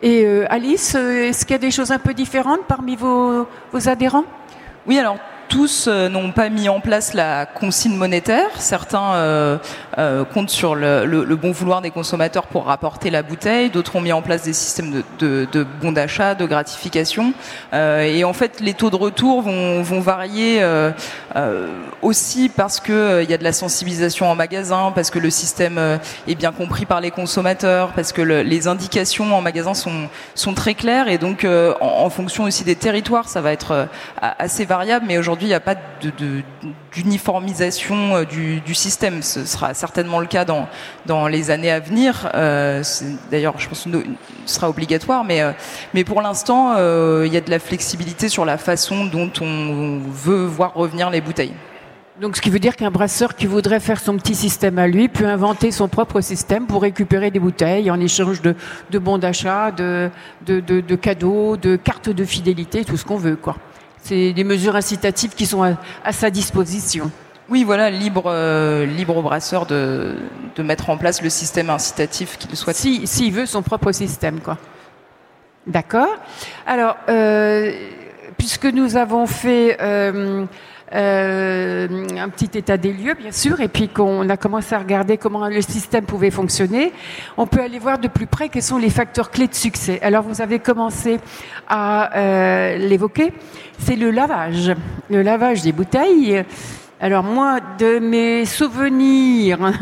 [0.00, 4.24] Et Alice, est-ce qu'il y a des choses un peu différentes parmi vos, vos adhérents?
[4.86, 5.16] Oui, alors
[5.48, 8.48] tous euh, n'ont pas mis en place la consigne monétaire.
[8.58, 9.58] Certains euh,
[9.98, 13.70] euh, comptent sur le, bon vouloir des consommateurs pour rapporter la bouteille.
[13.70, 17.32] D'autres ont mis en place des systèmes de, bons d'achat, de gratification.
[17.72, 20.62] et en fait, les taux de retour vont, varier
[22.02, 25.78] aussi parce qu'il y a de la sensibilisation en magasin, parce que le système
[26.28, 31.08] est bien compris par les consommateurs, parce que les indications en magasin sont, très claires.
[31.08, 33.88] Et donc, en, en, fonction aussi des territoires, ça va être
[34.20, 35.06] assez variable.
[35.08, 35.74] Mais aujourd'hui, aujourd'hui, il n'y a pas
[36.92, 39.20] d'uniformisation euh, du, système.
[39.20, 40.68] Ce sera certainement le cas dans,
[41.06, 42.30] dans les années à venir.
[42.34, 42.84] Euh,
[43.32, 43.90] d'ailleurs, je pense que
[44.46, 45.50] ce sera obligatoire, mais, euh,
[45.92, 50.44] mais pour l'instant, il y a de la flexibilité sur la façon dont on veut
[50.44, 51.54] voir revenir les bouteilles.
[52.20, 55.08] Donc, ce qui veut dire qu'un brasseur qui voudrait faire son petit système à lui
[55.08, 58.54] peut inventer son propre système pour récupérer des bouteilles en échange de,
[59.00, 60.10] bons d'achat, de,
[60.46, 63.56] de, de, cadeaux, de cartes de fidélité, tout ce qu'on veut, quoi.
[64.04, 67.10] C'est des mesures incitatives qui sont à, sa disposition.
[67.48, 70.16] Oui, voilà, libre, euh, libre au brasseur de,
[70.54, 72.76] de, mettre en place le système incitatif qu'il souhaite.
[72.76, 74.58] S'il si, veut son propre système, quoi.
[75.66, 76.18] D'accord.
[76.66, 77.72] Alors, euh,
[78.36, 80.44] puisque nous avons fait euh,
[80.94, 85.18] euh, un petit état des lieux, bien sûr, et puis qu'on a commencé à regarder
[85.18, 86.92] comment le système pouvait fonctionner,
[87.36, 89.98] on peut aller voir de plus près quels sont les facteurs clés de succès.
[90.02, 91.18] Alors, vous avez commencé
[91.68, 93.32] à euh, l'évoquer,
[93.78, 94.72] c'est le lavage,
[95.10, 96.44] le lavage des bouteilles.
[97.00, 99.58] Alors moi, de mes souvenirs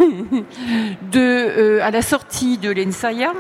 [1.12, 3.33] de euh, à la sortie de l'Ensaya,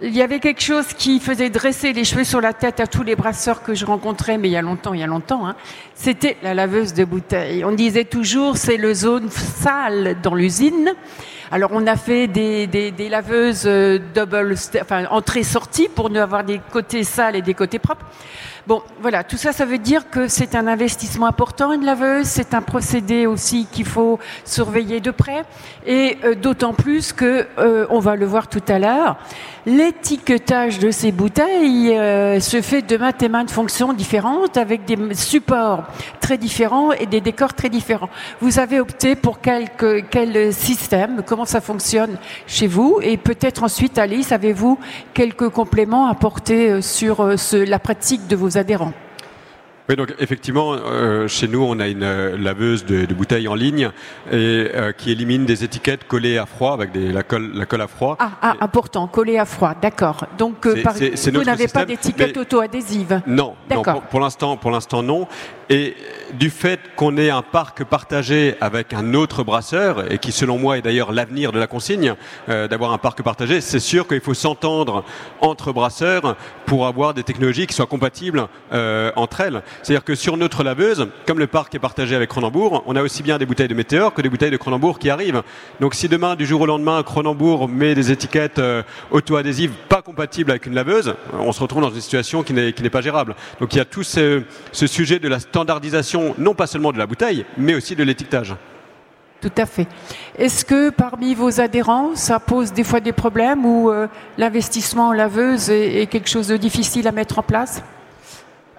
[0.00, 3.02] il y avait quelque chose qui faisait dresser les cheveux sur la tête à tous
[3.02, 5.46] les brasseurs que je rencontrais, mais il y a longtemps, il y a longtemps.
[5.46, 5.56] Hein.
[5.94, 7.64] C'était la laveuse de bouteilles.
[7.64, 10.94] On disait toujours, c'est le zone sale dans l'usine.
[11.50, 17.04] Alors on a fait des, laveuses euh, double, enfin entrée-sortie pour ne avoir des côtés
[17.04, 18.04] sales et des côtés propres.
[18.66, 22.52] Bon, voilà, tout ça, ça veut dire que c'est un investissement important, une laveuse, c'est
[22.52, 25.44] un procédé aussi qu'il faut surveiller de près,
[25.86, 29.16] et euh, d'autant plus que, euh, on va le voir tout à l'heure,
[29.64, 31.94] l'étiquetage de ces bouteilles
[32.40, 35.84] se fait de maintes et maintes fonctions différentes, avec des supports
[36.20, 38.10] très différents et des décors très différents.
[38.40, 44.32] Vous avez opté pour quel système, comment ça fonctionne chez vous, et peut-être ensuite, Alice,
[44.32, 44.76] avez-vous
[45.14, 48.92] quelques compléments à porter sur la pratique de vos adhérents?
[49.88, 53.90] Oui, donc effectivement, euh, chez nous, on a une euh, laveuse de, bouteilles en ligne
[54.30, 57.82] et euh, qui élimine des étiquettes collées à froid avec des, la, colle, la colle
[57.82, 58.16] à froid.
[58.18, 60.26] Ah, ah important, collées à froid, d'accord.
[60.36, 65.28] Donc, vous n'avez pas d'étiquette auto-adhésive Non, non pour, pour l'instant, pour l'instant non.
[65.70, 65.94] Et
[66.32, 70.78] du fait qu'on ait un parc partagé avec un autre brasseur, et qui selon moi
[70.78, 72.14] est d'ailleurs l'avenir de la consigne,
[72.48, 75.04] euh, d'avoir un parc partagé, c'est sûr qu'il faut s'entendre
[75.40, 79.62] entre brasseurs pour avoir des technologies qui soient compatibles euh, entre elles.
[79.82, 83.22] C'est-à-dire que sur notre laveuse, comme le parc est partagé avec Cronenbourg, on a aussi
[83.22, 85.42] bien des bouteilles de Météor que des bouteilles de Cronenbourg qui arrivent.
[85.80, 90.50] Donc si demain, du jour au lendemain, Cronenbourg met des étiquettes euh, auto-adhésives pas compatibles
[90.50, 93.34] avec une laveuse, on se retrouve dans une situation qui n'est pas gérable.
[93.60, 95.40] Donc il y a tout ce, ce sujet de la
[96.38, 98.54] non pas seulement de la bouteille, mais aussi de l'étiquetage.
[99.40, 99.86] Tout à fait.
[100.36, 105.12] Est-ce que parmi vos adhérents, ça pose des fois des problèmes ou euh, l'investissement en
[105.12, 107.82] laveuse est, quelque chose de difficile à mettre en place?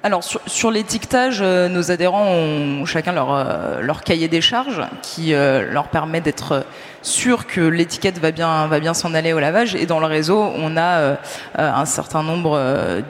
[0.04, 5.32] Alors sur, l'étiquetage, euh, nos adhérents ont chacun leur, euh, leur cahier des charges qui
[5.32, 6.66] leur permet d'être
[7.02, 9.76] sûr que l'étiquette va bien, va bien s'en aller au lavage.
[9.76, 11.16] Et dans le réseau, on a euh,
[11.58, 13.02] euh, un certain nombre euh,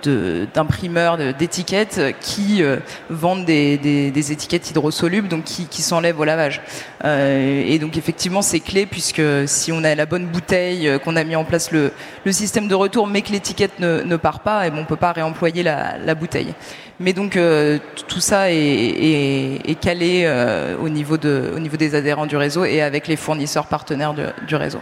[0.53, 2.63] d'imprimeurs d'étiquettes qui
[3.09, 6.61] vendent des, étiquettes hydrosolubles, donc qui, s'enlèvent au lavage.
[7.03, 11.35] et donc effectivement, c'est clé puisque si on a la bonne bouteille, qu'on a mis
[11.35, 11.91] en place le,
[12.31, 15.11] système de retour, mais que l'étiquette ne, ne, part pas, et bon, on peut pas
[15.11, 16.53] réemployer la bouteille.
[16.99, 22.65] Mais donc euh, tout ça est, est, calé euh, au niveau des adhérents du réseau
[22.65, 24.79] et avec les fournisseurs partenaires du réseau.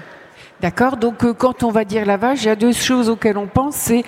[0.59, 0.97] D'accord.
[0.97, 3.75] Donc euh, quand on va dire lavage, il y a deux choses auxquelles on pense.
[3.75, 4.03] C'est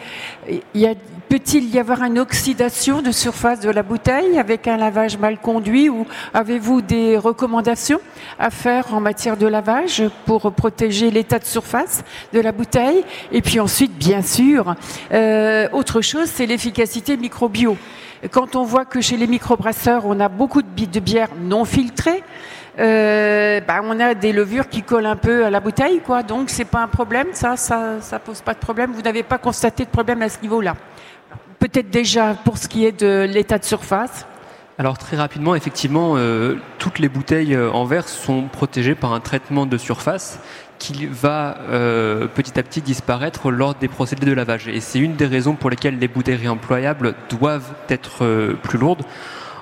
[1.29, 5.87] peut-il y avoir une oxydation de surface de la bouteille avec un lavage mal conduit
[5.87, 7.99] ou avez-vous des recommandations
[8.39, 13.43] à faire en matière de lavage pour protéger l'état de surface de la bouteille Et
[13.43, 14.73] puis ensuite, bien sûr,
[15.11, 17.77] euh, autre chose, c'est l'efficacité microbio.
[18.31, 22.23] Quand on voit que chez les microbrasseurs, on a beaucoup de, de bières non filtrées,
[22.79, 26.23] bah, on a des levures qui collent un peu à la bouteille, quoi.
[26.23, 28.91] Donc c'est pas un problème, ça, ça, pose pas de problème.
[28.93, 30.75] Vous n'avez pas constaté de problème à ce niveau-là.
[31.59, 34.25] Peut-être déjà pour ce qui est de l'état de surface.
[34.79, 39.19] Alors très rapidement, effectivement, euh, toutes les bouteilles euh, en verre sont protégées par un
[39.19, 40.39] traitement de surface
[40.77, 44.69] qui va euh, petit à petit disparaître lors des procédés de lavage.
[44.69, 49.03] Et c'est une des raisons pour lesquelles les bouteilles réemployables doivent être plus lourdes.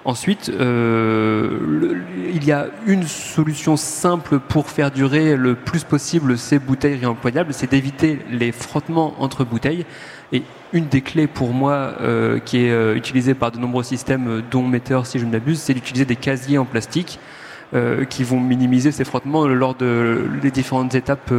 [0.07, 6.95] Ensuite, il y a une solution simple pour faire durer le plus possible ces bouteilles
[6.95, 9.85] réemployables, c'est d'éviter les frottements entre bouteilles.
[10.31, 10.43] Et
[10.73, 14.41] une des clés pour moi euh, qui est euh, utilisée par de nombreux systèmes, euh,
[14.49, 17.19] dont Meteor si je ne m'abuse, c'est d'utiliser des casiers en plastique
[18.09, 21.33] qui vont minimiser ces frottements lors de différentes étapes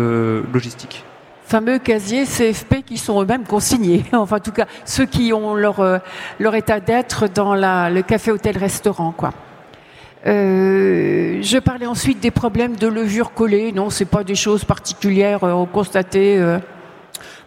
[0.53, 1.07] logistiques
[1.49, 4.05] fameux casiers CFP qui sont eux-mêmes consignés.
[4.13, 6.01] enfin, en tout cas, ceux qui ont leur,
[6.39, 9.33] leur état d'être dans la, le café, hôtel, restaurant, quoi.
[10.25, 13.73] je parlais ensuite des problèmes de levure collée.
[13.73, 16.59] Non, c'est pas des choses particulières euh, constatées.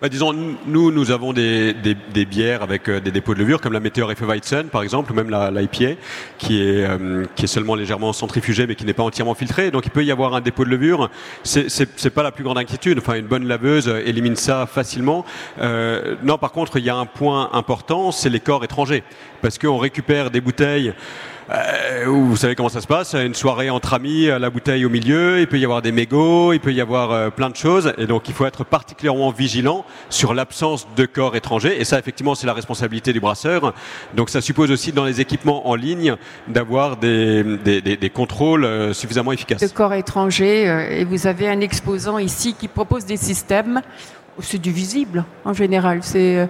[0.01, 0.33] Bah, disons,
[0.65, 4.09] nous, nous avons des, des, bières avec euh, des dépôts de levure, comme la Meteor
[4.09, 6.01] Weizen, par exemple, ou même la, l'IPA,
[6.39, 9.69] qui est, euh, qui est seulement légèrement centrifugée, mais qui n'est pas entièrement filtrée.
[9.69, 11.11] Donc, il peut y avoir un dépôt de levure.
[11.43, 12.97] C'est, c'est, pas la plus grande inquiétude.
[12.97, 15.23] Enfin, une bonne laveuse élimine ça facilement.
[15.59, 19.03] Euh, non, par contre, il y a un point important, c'est les corps étrangers.
[19.43, 20.95] Parce qu'on récupère des bouteilles
[21.51, 25.39] euh, vous savez comment ça se passe, une soirée entre amis, la bouteille au milieu,
[25.39, 28.05] il peut y avoir des mégots, il peut y avoir euh, plein de choses, et
[28.05, 32.47] donc il faut être particulièrement vigilant sur l'absence de corps étrangers, et ça effectivement c'est
[32.47, 33.73] la responsabilité du brasseur,
[34.15, 36.15] donc ça suppose aussi dans les équipements en ligne
[36.47, 39.61] d'avoir des, contrôles euh, suffisamment efficaces.
[39.61, 43.81] De corps étrangers, euh, et vous avez un exposant ici qui propose des systèmes,
[44.39, 46.47] c'est du visible en général, c'est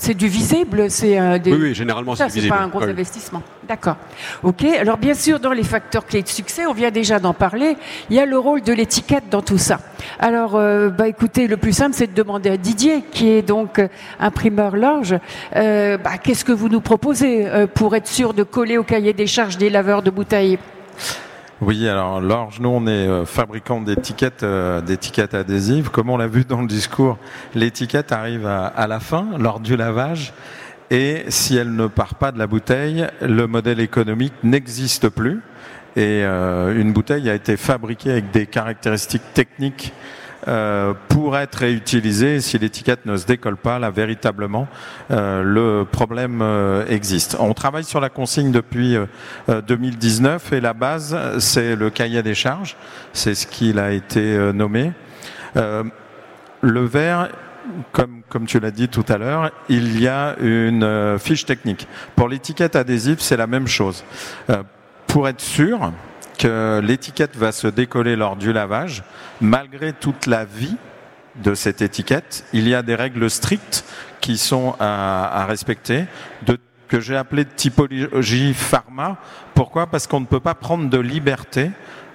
[0.00, 1.52] c'est du visible, c'est un des...
[1.52, 2.44] Oui, oui, généralement c'est visible.
[2.44, 3.42] C'est pas un gros investissement.
[3.68, 3.96] D'accord.
[4.42, 4.64] Ok.
[4.64, 7.76] Alors bien sûr, dans les facteurs clés de succès, on vient déjà d'en parler.
[8.08, 9.78] Il y a le rôle de l'étiquette dans tout ça.
[10.18, 13.78] Alors, euh, bah écoutez, le plus simple, c'est de demander à Didier, qui est donc
[13.78, 15.16] euh, imprimeur large,
[15.54, 19.26] euh, bah, qu'est-ce que vous nous proposez pour être sûr de coller au cahier des
[19.26, 20.58] charges des laveurs de bouteilles?
[21.62, 25.90] Oui, alors Lorge, nous on est euh, fabricant d'étiquettes, euh, d'étiquettes adhésives.
[25.90, 27.18] Comme on l'a vu dans le discours,
[27.54, 30.32] l'étiquette arrive à, la fin, lors du lavage,
[30.90, 35.42] et si elle ne part pas de la bouteille, le modèle économique n'existe plus.
[35.96, 39.92] Et euh, une bouteille a été fabriquée avec des caractéristiques techniques
[40.50, 42.40] euh, pour être réutilisé.
[42.40, 44.66] Si l'étiquette ne se décolle pas, là véritablement,
[45.12, 47.36] euh, le problème euh, existe.
[47.38, 48.96] On travaille sur la consigne depuis
[49.48, 52.76] 2019 et la base, c'est le cahier des charges.
[53.12, 54.92] C'est ce qu'il a été nommé.
[55.54, 57.28] le verre,
[57.92, 61.86] comme, comme tu l'as dit tout à l'heure, il y a une fiche technique.
[62.16, 64.04] Pour l'étiquette adhésive, c'est la même chose.
[65.06, 65.92] pour être sûr,
[66.40, 69.02] que l'étiquette va se décoller lors du lavage.
[69.42, 70.76] Malgré toute la vie
[71.36, 73.84] de cette étiquette, il y a des règles strictes
[74.22, 76.06] qui sont à, respecter,
[76.88, 79.18] que j'ai appelé de typologie pharma.
[79.54, 79.86] Pourquoi?
[79.86, 81.70] Parce qu'on ne peut pas prendre de liberté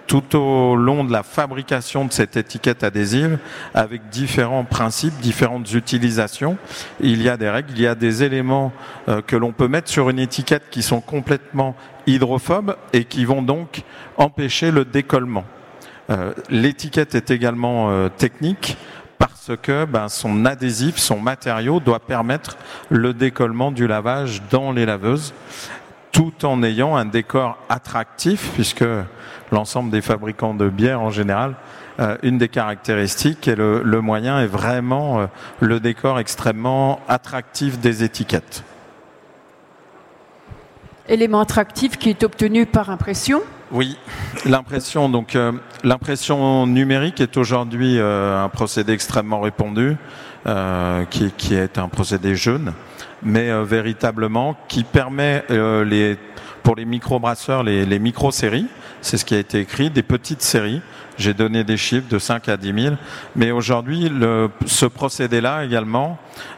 [0.08, 3.40] tout au long de la fabrication de cette étiquette adhésive
[3.74, 6.58] avec différents principes, différentes utilisations.
[7.00, 8.72] Il y a des règles, il y a des éléments
[9.10, 11.76] euh, que l'on peut mettre sur une étiquette qui sont complètement
[12.08, 13.84] hydrophobes et qui vont donc
[14.18, 15.46] empêcher le décollement.
[16.10, 18.78] Euh, l'étiquette est également euh, technique
[19.18, 22.58] parce que ben, son adhésif, son matériau doit permettre
[22.90, 25.34] le décollement du lavage dans les laveuses
[26.16, 28.86] tout en ayant un décor attractif, puisque
[29.56, 31.56] l'ensemble des fabricants de bière en général,
[32.00, 35.26] euh, une des caractéristiques et le, moyen est vraiment euh,
[35.62, 38.64] le décor extrêmement attractif des étiquettes.
[41.08, 43.42] Élément attractif qui est obtenu par impression
[43.72, 43.98] Oui,
[44.46, 45.08] l'impression.
[45.08, 49.96] Donc euh, l'impression numérique est aujourd'hui un procédé extrêmement répandu,
[51.10, 52.74] qui, qui, est un procédé jeune
[53.26, 56.18] mais euh, véritablement qui permet euh, les,
[56.64, 58.68] pour les micro-brasseurs, les, les micro-séries,
[59.02, 60.82] c'est ce qui a été écrit, des petites séries.
[61.18, 62.96] J'ai donné des chiffres de 5 à 10 000,
[63.36, 64.12] mais aujourd'hui,
[64.66, 66.18] ce procédé-là également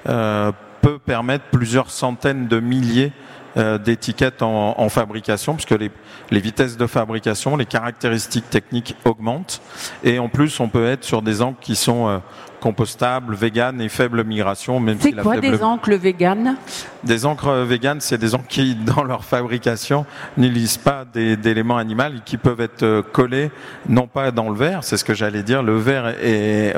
[0.09, 0.51] euh,
[0.81, 3.11] peut permettre plusieurs centaines de milliers
[3.55, 5.91] euh, d'étiquettes en, en, fabrication, puisque les,
[6.31, 9.61] les, vitesses de fabrication, les caractéristiques techniques augmentent.
[10.03, 12.21] Et en plus, on peut être sur des encres qui sont
[12.67, 14.79] euh, compostables, véganes et faible migration.
[14.79, 16.57] Même c'est quoi des encres véganes?
[17.03, 20.05] Des encres véganes, c'est des encres qui, dans leur fabrication,
[20.37, 23.51] n'utilisent pas d'éléments animaux et qui peuvent être euh, collés,
[23.87, 26.75] non pas dans le verre, c'est ce que j'allais dire, le verre est,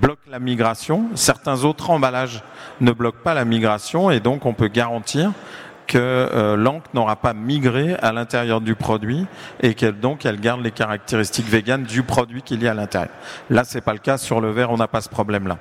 [0.00, 1.04] bloque la migration.
[1.14, 2.42] Certains autres emballages
[2.80, 5.32] ne bloquent pas la migration et donc on peut garantir
[5.90, 9.26] que euh, l'encre n'aura pas migré à l'intérieur du produit
[9.60, 13.10] et qu'elle donc elle garde les caractéristiques véganes du produit qu'il y a à l'intérieur.
[13.50, 15.58] Là, c'est pas le cas sur le verre, on n'a pas ce problème-là.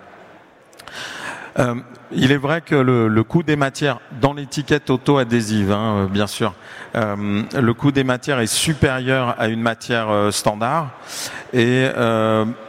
[1.57, 1.75] Euh,
[2.11, 6.53] il est vrai que le, coût des matières dans l'étiquette auto-adhésive, hein, euh, bien sûr,
[6.93, 10.91] le coût des matières est supérieur à une matière standard,
[11.53, 11.87] et,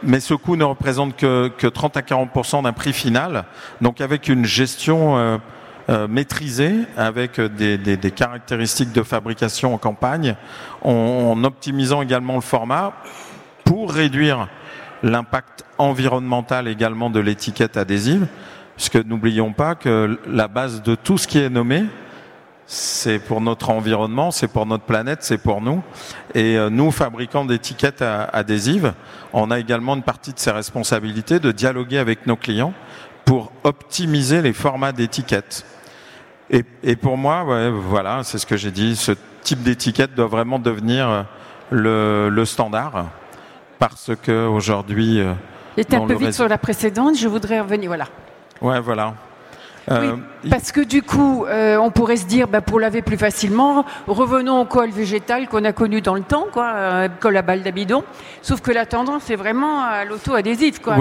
[0.03, 3.45] mais ce coût ne représente que 30 à 40% d'un prix final.
[3.81, 5.39] Donc avec une gestion
[6.09, 10.35] maîtrisée, avec des, caractéristiques de fabrication en campagne,
[10.81, 12.93] en, en optimisant également le format
[13.65, 14.47] pour réduire
[15.03, 18.27] l'impact environnemental également de l'étiquette adhésive
[18.81, 21.85] puisque n'oublions pas que la base de tout ce qui est nommé,
[22.65, 25.83] c'est pour notre environnement, c'est pour notre planète, c'est pour nous.
[26.33, 28.93] Et euh, nous, fabricants d'étiquettes adhésives,
[29.33, 32.73] on a également une partie de ces responsabilités de dialoguer avec nos clients
[33.23, 35.63] pour optimiser les formats d'étiquettes.
[36.51, 41.25] Et, pour moi, voilà, c'est ce que j'ai dit, ce type d'étiquette doit vraiment devenir
[41.71, 43.05] euh, le, standard
[43.79, 45.21] parce que aujourd'hui.
[45.21, 45.33] Euh,
[45.77, 47.87] J'étais un peu vite sur la précédente, je voudrais revenir.
[47.87, 48.05] Voilà.
[48.61, 49.13] Ouais, voilà.
[49.89, 50.15] Euh,
[50.49, 54.61] parce que du coup, euh, on pourrait se dire, bah, pour laver plus facilement, revenons
[54.61, 58.03] au col végétal qu'on a connu dans le temps, quoi, euh, col à balle d'amidon.
[58.41, 60.79] Sauf que la tendance est vraiment à l'auto-adhésif.
[60.79, 60.97] Quoi.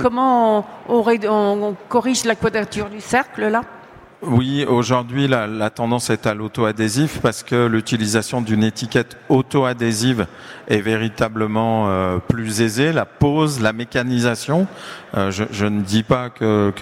[0.00, 3.62] comment on, on corrige la quadrature du cercle là?
[4.26, 10.26] Oui, aujourd'hui, la, tendance est à l'auto-adhésif parce que l'utilisation d'une étiquette auto-adhésive
[10.68, 12.92] est véritablement euh, plus aisée.
[12.92, 14.66] La pose, la mécanisation.
[15.16, 16.72] Euh, je, ne dis pas que,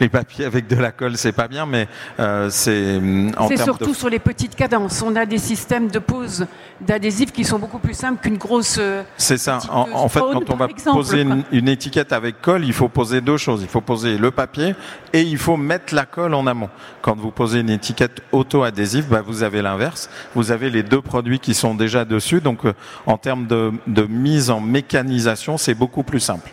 [0.00, 3.00] les, papiers avec de la colle c'est pas bien, mais euh, c'est
[3.48, 5.02] C'est surtout sur les petites cadences.
[5.02, 6.46] On a des systèmes de pose
[6.80, 8.80] d'adhésifs qui sont beaucoup plus simples qu'une grosse.
[9.16, 9.58] C'est ça.
[9.70, 13.36] En, fait, quand on va poser une, une étiquette avec colle, il faut poser deux
[13.36, 13.62] choses.
[13.62, 14.74] Il faut poser le papier
[15.12, 16.70] et il faut mettre la colle en amont.
[17.02, 20.08] Quand vous posez une étiquette auto-adhésive, bah, vous avez l'inverse.
[20.34, 22.40] Vous avez les deux produits qui sont déjà dessus.
[22.40, 22.72] Donc, euh,
[23.06, 26.50] en termes de, de mise en mécanisation, c'est beaucoup plus simple.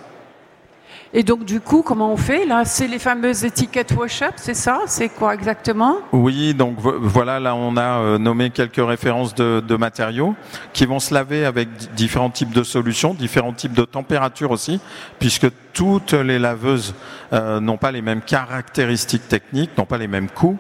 [1.14, 4.80] Et donc, du coup, comment on fait Là, c'est les fameuses étiquettes wash-up, c'est ça
[4.88, 10.36] C'est quoi exactement Oui, donc voilà, là, on a euh, nommé quelques références de, matériaux
[10.72, 14.80] qui vont se laver avec différents types de solutions, différents types de températures aussi,
[15.20, 16.94] puisque toutes les laveuses
[17.34, 20.58] euh, n'ont pas les mêmes caractéristiques techniques, n'ont pas les mêmes coûts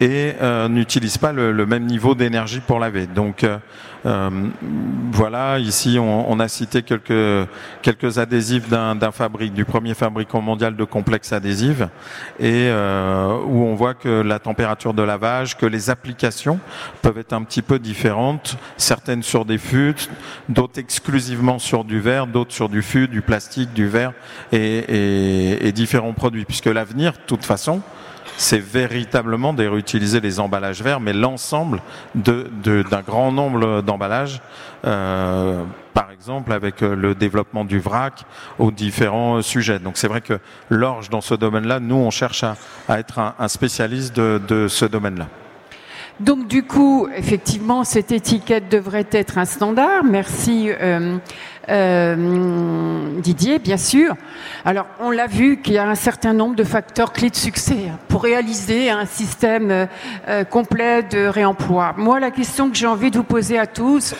[0.00, 3.06] et euh, n'utilisent pas le, le, même niveau d'énergie pour laver.
[3.06, 3.44] Donc
[4.04, 7.48] voilà, ici on, on, a cité quelques,
[7.82, 11.82] quelques adhésifs d'un fabrique, du premier fabricant mondial de complexes adhésifs,
[12.38, 16.58] et euh, où on voit que la température de lavage, que les applications
[17.02, 20.08] peuvent être un petit peu différentes, certaines sur des fûts,
[20.48, 24.12] d'autres exclusivement sur du verre, d'autres sur du fût, du plastique, du verre,
[24.52, 27.82] et, et, et différents produits, puisque l'avenir, de toute façon,
[28.40, 31.82] c'est véritablement de réutiliser les emballages verts, mais l'ensemble
[32.14, 34.40] d'un grand nombre d'emballages,
[34.86, 38.24] euh, par exemple avec euh, le développement du vrac
[38.58, 39.78] aux différents sujets.
[39.78, 40.38] Donc c'est vrai que
[40.70, 42.56] l'orge dans ce domaine-là, nous on cherche à,
[42.98, 45.28] être un, spécialiste de, ce domaine-là.
[46.18, 50.02] Donc du coup, effectivement, cette étiquette devrait être un standard.
[50.04, 51.18] Merci euh,
[51.68, 54.14] euh, Didier, bien sûr.
[54.64, 57.90] Alors, on l'a vu qu'il y a un certain nombre de facteurs clés de succès
[58.08, 59.86] pour réaliser un système
[60.28, 61.94] euh, complet de réemploi.
[61.96, 64.14] Moi, la question que j'ai envie de vous poser à tous,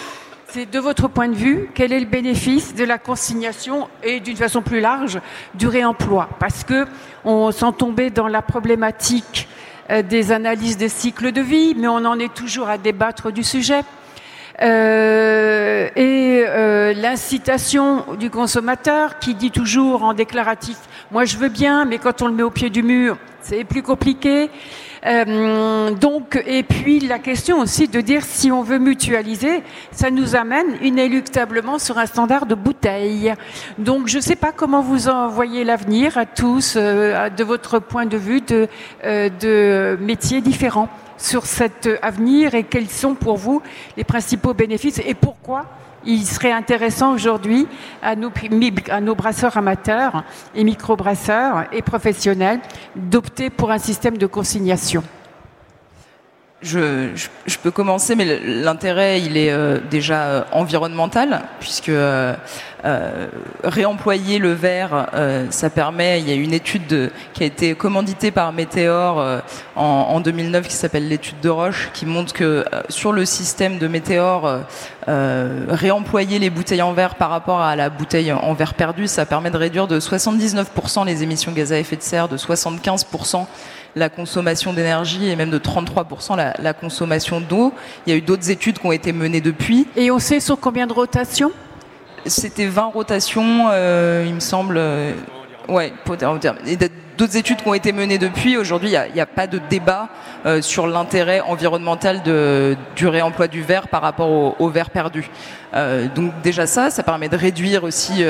[0.49, 4.37] c'est de votre point de vue, quel est le bénéfice de la consignation et d'une
[4.37, 5.21] façon plus large
[5.55, 6.29] du réemploi?
[6.41, 6.87] Parce que
[7.25, 9.49] on s'en tombait dans la problématique
[9.91, 13.45] euh, des analyses des cycles de vie, mais on en est toujours à débattre du
[13.45, 13.83] sujet.
[14.63, 20.77] Euh, et euh, l'incitation du consommateur qui dit toujours en déclaratif
[21.11, 23.83] moi je veux bien mais quand on le met au pied du mur c'est plus
[23.83, 24.51] compliqué
[25.07, 30.37] euh, donc, et puis la question aussi de dire si on veut mutualiser, ça nous
[30.37, 33.35] amène inéluctablement sur un standard de bouteille.
[33.79, 37.79] Donc, je ne sais pas comment vous en voyez l'avenir à tous, euh, de votre
[37.79, 38.69] point de vue de,
[39.05, 40.89] euh, de métiers différents
[41.21, 43.63] sur cet avenir et quels sont pour vous
[43.97, 45.67] les principaux bénéfices et pourquoi
[46.05, 47.67] il serait intéressant aujourd'hui
[48.03, 52.61] à nos, brasseurs amateurs et microbrasseurs et professionnels
[52.97, 55.03] d'opter pour un système de consignation?
[56.63, 57.09] Je,
[57.47, 62.35] je, peux commencer, mais l'intérêt, il est euh, déjà euh, environnemental, puisque euh,
[62.85, 63.27] euh
[63.63, 65.09] réemployer le verre,
[65.51, 66.21] ça permet.
[66.21, 69.43] Il y a une étude de, qui a été commanditée par Météor
[69.77, 73.87] en, en, 2009, qui s'appelle l'étude de Roche, qui montre que sur le système de
[73.87, 74.61] Météor,
[75.07, 79.51] réemployer les bouteilles en verre par rapport à la bouteille en verre perdu, ça permet
[79.51, 83.47] de réduire de 79% les émissions de gaz à effet de serre, de 75%
[83.97, 87.73] la consommation d'énergie et même de 33% la, la consommation d'eau.
[88.07, 89.87] Il y a eu d'autres études qui ont été menées depuis.
[89.97, 91.53] Et on sait sur combien de rotations?
[92.27, 94.77] C'était 20 rotations, euh, il me semble.
[94.77, 95.13] Euh,
[95.69, 95.93] ouais,
[97.17, 98.57] d'autres études qui ont été menées depuis.
[98.57, 100.09] Aujourd'hui, il n'y a, pas de débat
[100.45, 105.29] euh, sur l'intérêt environnemental du réemploi du verre par rapport au, verre perdu.
[106.15, 108.25] donc déjà ça, ça permet de réduire aussi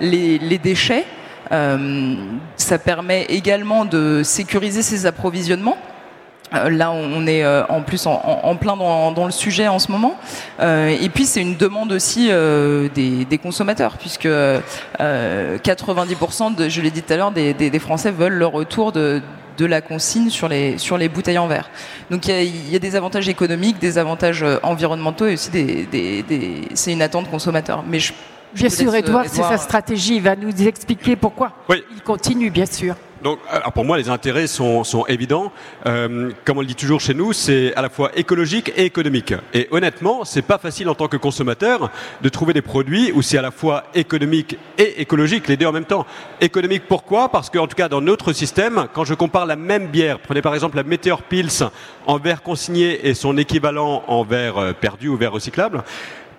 [0.00, 1.04] les, les, déchets.
[1.50, 5.78] ça permet également de sécuriser ses approvisionnements.
[6.54, 10.16] Euh, là, on est euh, en plus en, plein dans, le sujet en ce moment.
[10.60, 12.30] Euh, et puis, c'est une demande aussi
[12.94, 14.28] des, consommateurs, puisque
[14.98, 19.22] 90%, de, je l'ai dit tout à l'heure, des, Français veulent le retour de,
[19.58, 21.70] la consigne sur les, sur les bouteilles en verre.
[22.10, 27.02] Donc il y, a, des avantages économiques, des avantages environnementaux et aussi des, c'est une
[27.02, 27.84] attente consommateur.
[27.86, 27.98] Mais
[28.52, 30.16] bien sûr, Edouard, c'est sa stratégie.
[30.16, 31.52] Il va nous expliquer pourquoi.
[31.70, 32.96] Il continue, bien sûr.
[33.22, 33.38] Donc,
[33.74, 35.52] pour moi, les intérêts sont, sont évidents.
[35.86, 39.34] Euh, comme on le dit toujours chez nous, c'est à la fois écologique et économique.
[39.54, 43.38] Et honnêtement, c'est pas facile en tant que consommateur de trouver des produits où c'est
[43.38, 46.04] à la fois économique et écologique, les deux en même temps.
[46.40, 47.28] Économique, pourquoi?
[47.28, 50.54] Parce qu'en tout cas, dans notre système, quand je compare la même bière, prenez par
[50.54, 51.64] exemple la Meteor Pils
[52.06, 55.84] en verre consigné et son équivalent en verre euh, perdu ou verre recyclable,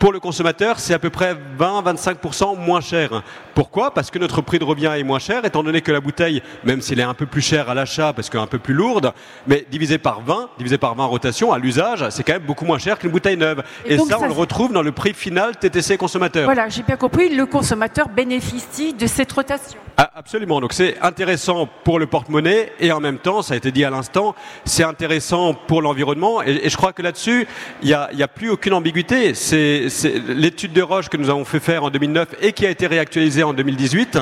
[0.04, 3.24] pour le consommateur, c'est à peu près 20-25% moins cher.
[3.56, 3.94] Pourquoi?
[3.94, 6.82] Parce que notre prix de revient est moins cher, étant donné que la bouteille, même
[6.82, 9.14] s'il est un peu plus cher à l'achat, parce qu'un peu plus lourde,
[9.48, 12.80] mais divisé par 20, divisé par 20 rotations, à l'usage, c'est quand même beaucoup moins
[12.80, 13.64] cher qu'une bouteille neuve.
[13.86, 16.44] Et, ça, on le retrouve dans le prix final TTC consommateur.
[16.44, 19.80] Voilà, j'ai bien compris, le consommateur bénéficie de cette rotation.
[19.96, 23.72] Ah, absolument, donc c'est intéressant pour le porte-monnaie et en même temps, ça a été
[23.72, 24.34] dit à l'instant,
[24.66, 27.48] c'est intéressant pour l'environnement et, je crois que là-dessus,
[27.84, 29.36] il n'y a, a, plus aucune ambiguïté.
[29.36, 29.93] C'est
[30.28, 33.44] l'étude de Roche que nous avons fait faire en 2009 et qui a été réactualisée
[33.44, 34.20] en 2018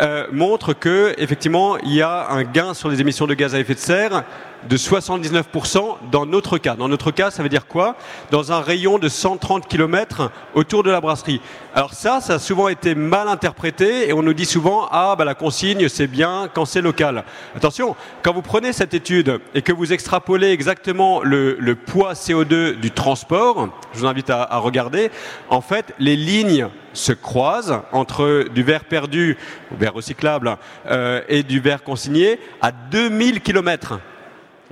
[0.00, 3.60] euh, montre que effectivement il y a un gain sur les émissions de gaz à
[3.60, 4.24] effet de serre
[4.68, 6.74] de 79% dans notre cas.
[6.74, 7.96] Dans notre cas, ça veut dire quoi?
[8.30, 11.40] Dans un rayon de 130 km autour de la brasserie.
[11.74, 15.24] Alors ça, ça a souvent été mal interprété et on nous dit souvent ah bah
[15.24, 17.24] la consigne c'est bien quand c'est local.
[17.56, 22.90] Attention, quand vous prenez cette étude et que vous extrapolez exactement le, poids CO2 du
[22.90, 25.10] transport, je vous invite à regarder.
[25.48, 29.36] En fait, les lignes se croisent entre du verre perdu,
[29.70, 34.00] verre recyclable, euh, et du verre consigné à 2000 km.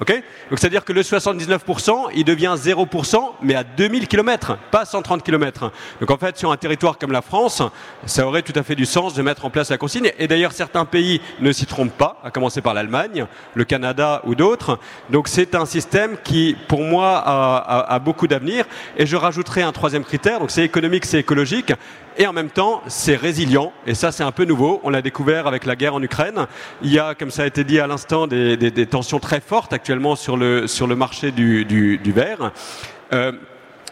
[0.00, 0.12] Ok?
[0.48, 5.72] Donc c'est-à-dire que le 79%, il devient 0%, mais à 2000 km, pas 130 km.
[6.00, 7.62] Donc en fait, sur un territoire comme la France,
[8.06, 10.12] ça aurait tout à fait du sens de mettre en place la consigne.
[10.18, 14.36] Et d'ailleurs, certains pays ne s'y trompent pas, à commencer par l'Allemagne, le Canada ou
[14.36, 14.78] d'autres.
[15.10, 18.66] Donc c'est un système qui, pour moi, a, a beaucoup d'avenir.
[18.96, 21.72] Et je rajouterai un troisième critère, donc c'est économique, c'est écologique.
[22.20, 23.72] Et en même temps, c'est résilient.
[23.86, 24.80] Et ça, c'est un peu nouveau.
[24.82, 26.46] On l'a découvert avec la guerre en Ukraine.
[26.82, 30.16] Il y a, comme ça a été dit à l'instant, des, tensions très fortes actuellement
[30.16, 32.50] sur le, sur le marché du, du, verre.
[33.12, 33.30] Euh,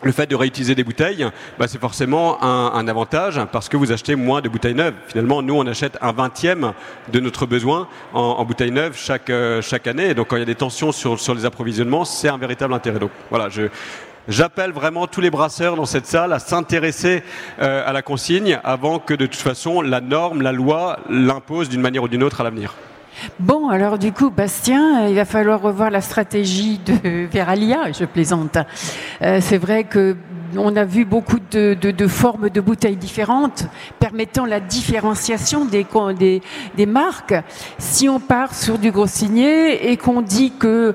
[0.03, 1.27] le fait de réutiliser des bouteilles,
[1.59, 4.95] bah, c'est forcément un, avantage parce que vous achetez moins de bouteilles neuves.
[5.07, 6.73] Finalement, nous, on achète un vingtième
[7.13, 10.11] de notre besoin en, bouteilles neuves chaque, euh, chaque année.
[10.11, 12.75] Et donc, quand il y a des tensions sur, sur les approvisionnements, c'est un véritable
[12.75, 12.99] intérêt.
[12.99, 13.49] Donc, voilà,
[14.29, 17.23] J'appelle vraiment tous les brasseurs dans cette salle à s'intéresser
[17.61, 21.81] euh, à la consigne avant que de toute façon la norme, la loi l'impose d'une
[21.81, 22.75] manière ou d'une autre à l'avenir.
[23.39, 28.59] Bon, alors du coup, Bastien, il va falloir revoir la stratégie de Veralia, je plaisante.
[29.23, 30.17] Euh, c'est vrai que
[30.57, 33.67] on a vu beaucoup de, formes de bouteilles différentes
[33.99, 37.35] permettant la différenciation des marques.
[37.79, 40.95] Si on part sur du gros signé et qu'on dit que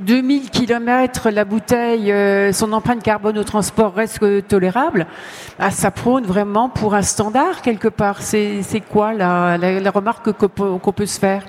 [0.00, 5.06] 2000 km la bouteille, euh, son empreinte carbone au transport reste tolérable,
[5.58, 8.22] ah, ça prône vraiment pour un standard quelque part.
[8.22, 11.44] C'est quoi la, remarque qu'on peut se faire?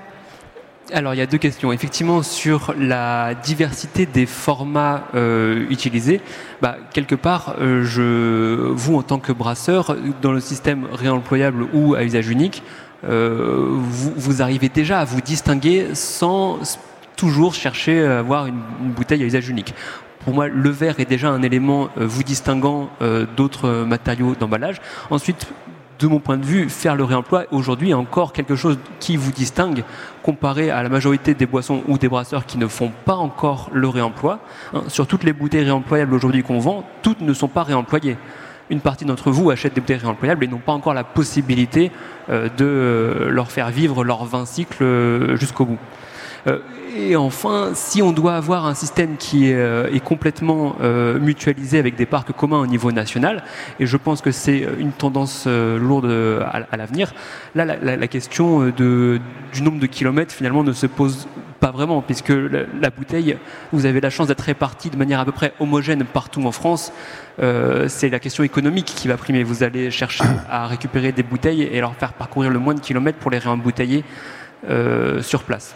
[0.93, 1.71] Alors il y a deux questions.
[1.71, 6.19] Effectivement, sur la diversité des formats euh, utilisés,
[6.61, 11.95] bah, quelque part, euh, je, vous en tant que brasseur, dans le système réemployable ou
[11.95, 12.63] à usage unique,
[13.03, 16.59] vous, arrivez déjà à vous distinguer sans
[17.15, 18.61] toujours chercher à avoir une,
[18.95, 19.73] bouteille à usage unique.
[20.23, 24.79] Pour moi, le verre est déjà un élément euh, vous distinguant euh, d'autres matériaux d'emballage.
[25.09, 25.47] Ensuite,
[26.01, 29.31] de mon point de vue, faire le réemploi aujourd'hui est encore quelque chose qui vous
[29.31, 29.83] distingue
[30.23, 33.87] comparé à la majorité des boissons ou des brasseurs qui ne font pas encore le
[33.87, 34.39] réemploi.
[34.73, 38.17] Hein, sur toutes les bouteilles réemployables aujourd'hui qu'on vend, toutes ne sont pas réemployées.
[38.71, 41.91] Une partie d'entre vous achètent des bouteilles réemployables et n'ont pas encore la possibilité
[42.29, 45.79] euh, de leur faire vivre leur 20 cycles jusqu'au bout.
[46.95, 50.75] Et enfin, si on doit avoir un système qui est, complètement
[51.19, 53.43] mutualisé avec des parcs communs au niveau national,
[53.79, 56.11] et je pense que c'est une tendance lourde
[56.51, 57.13] à, l'avenir,
[57.55, 61.27] là, la, question du nombre de kilomètres finalement ne se pose
[61.61, 62.33] pas vraiment, puisque
[62.81, 63.37] la, bouteille,
[63.71, 66.91] vous avez la chance d'être répartie de manière à peu près homogène partout en France.
[67.39, 69.43] Euh, c'est la question économique qui va primer.
[69.43, 73.19] Vous allez chercher à récupérer des bouteilles et leur faire parcourir le moins de kilomètres
[73.19, 74.03] pour les réembouteiller
[74.69, 75.75] euh, sur place.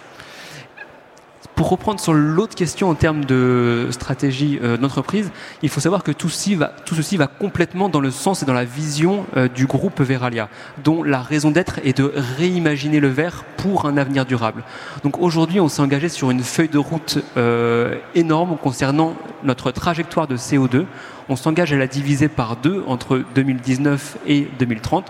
[1.55, 5.31] Pour reprendre sur l'autre question en termes de stratégie euh, d'entreprise,
[5.63, 8.45] il faut savoir que tout ceci, va, tout ceci va complètement dans le sens et
[8.45, 10.49] dans la vision euh, du groupe Veralia,
[10.83, 14.63] dont la raison d'être est de réimaginer le verre pour un avenir durable.
[15.03, 19.13] Donc aujourd'hui, on s'est engagé sur une feuille de route euh, énorme concernant
[19.45, 20.83] notre trajectoire de CO2.
[21.29, 25.09] On s'engage à la diviser par deux entre 2019 et 2030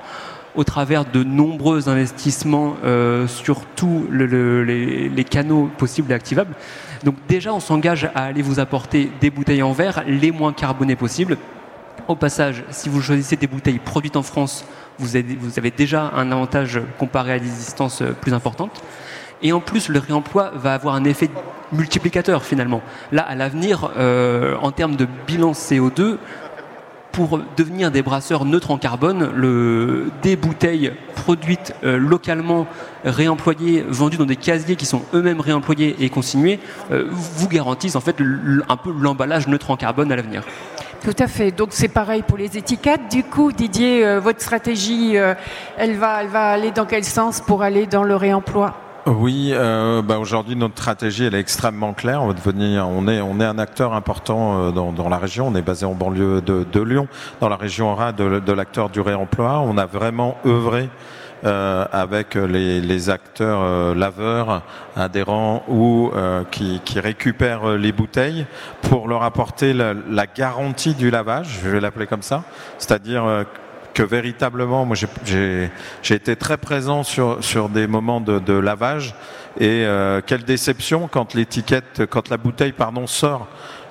[0.56, 6.56] au travers de nombreux investissements euh, sur tous les, canaux possibles et activables.
[7.04, 10.96] Donc déjà, on s'engage à aller vous apporter des bouteilles en verre les moins carbonées
[10.96, 11.38] possibles.
[12.08, 14.66] Au passage, si vous choisissez des bouteilles produites en France,
[15.00, 18.82] vous avez, déjà un avantage comparé à des distances plus importantes.
[19.42, 21.30] Et en plus, le réemploi va avoir un effet
[21.72, 22.82] multiplicateur finalement.
[23.12, 26.18] Là, à l'avenir, euh, en termes de bilan CO2,
[27.16, 32.68] pour devenir des brasseurs neutres en carbone, le, des bouteilles produites euh, localement,
[33.06, 36.60] réemployées, vendues dans des casiers qui sont eux-mêmes réemployés et consignés,
[36.92, 38.18] euh, vous garantissent en fait
[38.68, 40.44] un peu l'emballage neutre en carbone à l'avenir.
[41.06, 41.52] Tout à fait.
[41.52, 43.10] Donc c'est pareil pour les étiquettes.
[43.10, 47.64] Du coup, Didier, euh, votre stratégie, elle, va, elle va aller dans quel sens pour
[47.64, 48.85] aller dans le réemploi?
[49.08, 52.24] Oui, euh, bah aujourd'hui notre stratégie elle est extrêmement claire.
[52.24, 55.48] On va devenir, on est, on est un acteur important euh, dans, la région.
[55.48, 57.08] On est basé en banlieue de, Lyon,
[57.40, 59.60] dans la région RA de, l'acteur du réemploi.
[59.60, 60.90] On a vraiment œuvré
[61.46, 64.64] euh, avec les, acteurs euh, laveurs,
[64.96, 66.12] adhérents ou
[66.50, 68.48] qui, qui, récupèrent les bouteilles
[68.82, 72.44] pour leur apporter la, la garantie du lavage, je vais l'appeler comme ça,
[72.80, 73.46] c'est-à-dire
[73.96, 75.72] que véritablement, moi j'ai
[76.10, 79.16] été très présent sur, sur des moments de, lavage
[79.58, 83.48] et euh, quelle déception quand l'étiquette, quand la bouteille pardon sort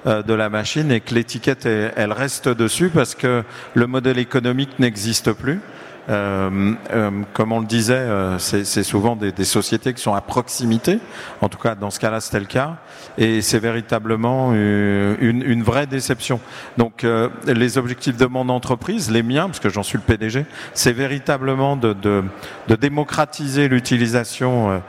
[0.06, 3.42] euh, de la machine et que l'étiquette elle reste dessus parce que
[3.72, 5.60] le modèle économique n'existe plus.
[6.08, 10.98] Euh, euh, comme on le disait, euh, c'est souvent des, sociétés qui sont à proximité.
[11.40, 12.76] En tout cas, dans ce cas-là, c'était le cas.
[13.18, 16.40] Et c'est véritablement une, vraie déception.
[16.76, 17.06] Donc,
[17.46, 21.76] les objectifs de mon entreprise, les miens, parce que j'en suis le PDG, c'est véritablement
[21.76, 22.24] de
[22.80, 24.82] démocratiser l'utilisation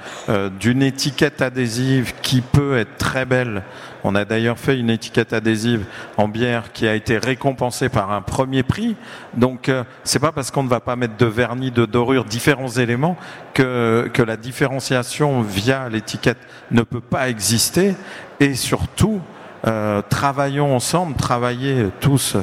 [0.60, 3.64] d'une étiquette adhésive qui peut être très belle
[4.06, 5.84] on a d'ailleurs fait une étiquette adhésive
[6.18, 8.96] en bière qui a été récompensée par un premier prix.
[9.34, 12.70] Donc euh, c'est pas parce qu'on ne va pas mettre de vernis, de dorure, différents
[12.70, 13.18] éléments
[13.56, 16.38] que, que la différenciation via l'étiquette
[16.70, 17.96] ne peut pas exister.
[18.40, 19.22] Et surtout,
[19.66, 22.38] euh, travaillons ensemble, travaillez tous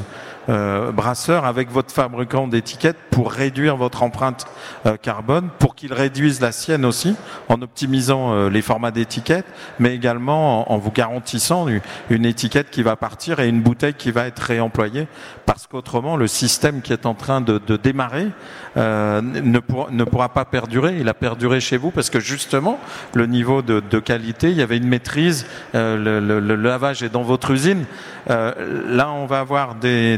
[0.48, 4.46] brasseur avec votre fabricant d'étiquettes pour réduire votre empreinte
[4.86, 7.14] euh, carbone, pour qu'il réduise la sienne aussi,
[7.48, 9.46] en optimisant euh, les formats d'étiquettes,
[9.78, 11.66] mais également en, vous garantissant
[12.08, 15.06] une, étiquette qui va partir et une bouteille qui va être réemployée,
[15.44, 18.28] parce qu'autrement le système qui est en train de, démarrer
[18.76, 20.96] euh, ne, pour, ne pourra pas perdurer.
[20.98, 22.78] Il a perduré chez vous parce que justement
[23.14, 27.84] le niveau de, qualité, il y avait une maîtrise, le, lavage est dans votre usine.
[28.28, 30.16] là, on va avoir des,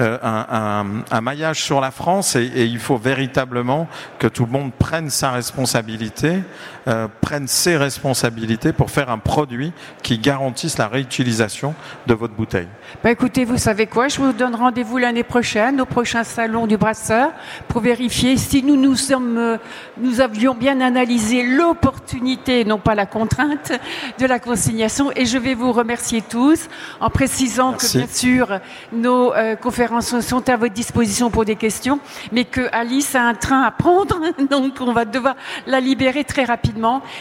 [0.00, 3.88] euh, un, maillage sur la France et, il faut véritablement
[4.18, 6.42] que tout le monde prenne sa responsabilité,
[6.86, 9.72] euh, prenne ses responsabilités pour faire un produit
[10.02, 11.74] qui garantisse la réutilisation
[12.06, 12.68] de votre bouteille.
[13.02, 14.08] Bah écoutez, vous savez quoi?
[14.08, 17.32] Je vous donne rendez-vous l'année prochaine au prochain salon du brasseur
[17.68, 19.56] pour vérifier si nous nous sommes, euh,
[19.96, 23.72] nous avions bien analysé l'opportunité, non pas la contrainte,
[24.18, 25.10] de la consignation.
[25.16, 26.68] Et je vais vous remercier tous
[27.00, 27.92] en précisant Merci.
[27.92, 28.60] que bien sûr
[28.92, 31.98] nos euh, conférences sont à votre disposition pour des questions,
[32.30, 34.20] mais que Alice a un train à prendre,
[34.50, 35.34] donc on va devoir
[35.66, 36.73] la libérer très rapidement.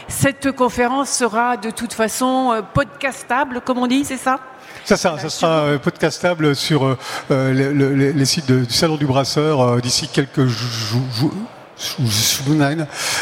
[0.08, 4.39] Cette conférence sera de toute façon euh, podcastable, comme on dit, c'est ça?
[4.86, 6.97] Ça, ça, sera euh, podcastable sur
[7.32, 11.32] euh, les, sites du Salon du Brasseur d'ici quelques jours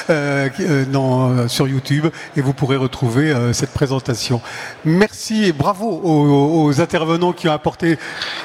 [0.09, 4.41] euh, euh, sur YouTube et vous pourrez retrouver euh, cette présentation.
[4.85, 7.97] Merci et bravo aux, intervenants qui ont apporté,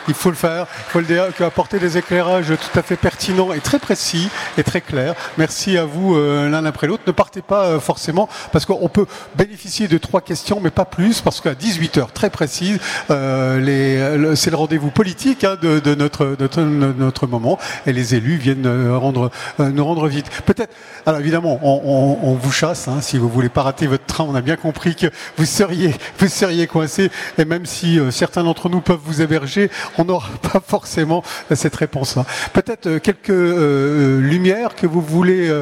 [0.09, 3.79] il faut le faire, qui ont apporté des éclairages tout à fait pertinents et très
[3.79, 4.29] précis
[4.59, 5.15] et très clairs.
[5.39, 7.03] Merci à vous euh, l'un après l'autre.
[7.07, 11.21] Ne partez pas euh, forcément parce qu'on peut bénéficier de trois questions mais pas plus
[11.21, 12.79] parce qu'à 18h très précise,
[13.11, 20.06] euh, c'est le rendez-vous politique hein, de, notre, moment et les élus viennent nous rendre
[20.07, 20.27] vite.
[20.45, 22.89] Peut-être, alors évidemment, on, vous chasse.
[22.89, 25.95] Hein, si vous voulez pas rater votre train, on a bien compris que vous seriez,
[26.19, 27.11] vous seriez coincé.
[27.39, 31.23] Et même si euh, certains d'entre nous peuvent vous héberger, on n'aura pas forcément
[31.55, 32.25] cette réponse-là.
[32.53, 35.53] Peut-être euh, quelques euh, lumières que vous voulez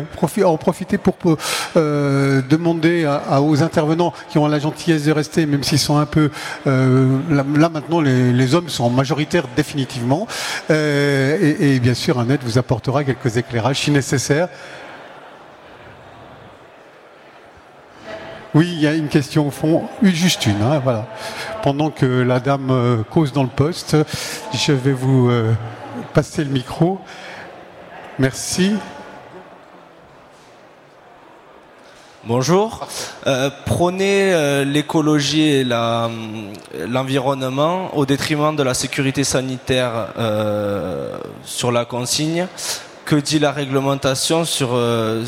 [0.45, 1.17] en profiter pour
[1.75, 3.07] demander
[3.41, 6.31] aux intervenants qui ont la gentillesse de rester, même s'ils sont un peu
[6.65, 10.27] là, maintenant, les, hommes sont majoritaires définitivement.
[10.71, 14.24] Et, bien sûr, Annette vous apportera quelques éclairages si nécessaire.
[18.55, 21.09] Oui, il y a une question au fond, juste une, hein, voilà.
[21.63, 23.97] Pendant que la dame euh, cause dans le poste,
[24.53, 25.53] je vais vous euh,
[26.13, 27.01] passer le micro.
[28.21, 28.77] Merci.
[32.23, 32.87] Bonjour.
[33.27, 40.11] Euh, prenez l'écologie et l'environnement au détriment de la sécurité sanitaire
[41.43, 42.47] sur la consigne
[43.05, 45.25] que dit la réglementation sur, euh,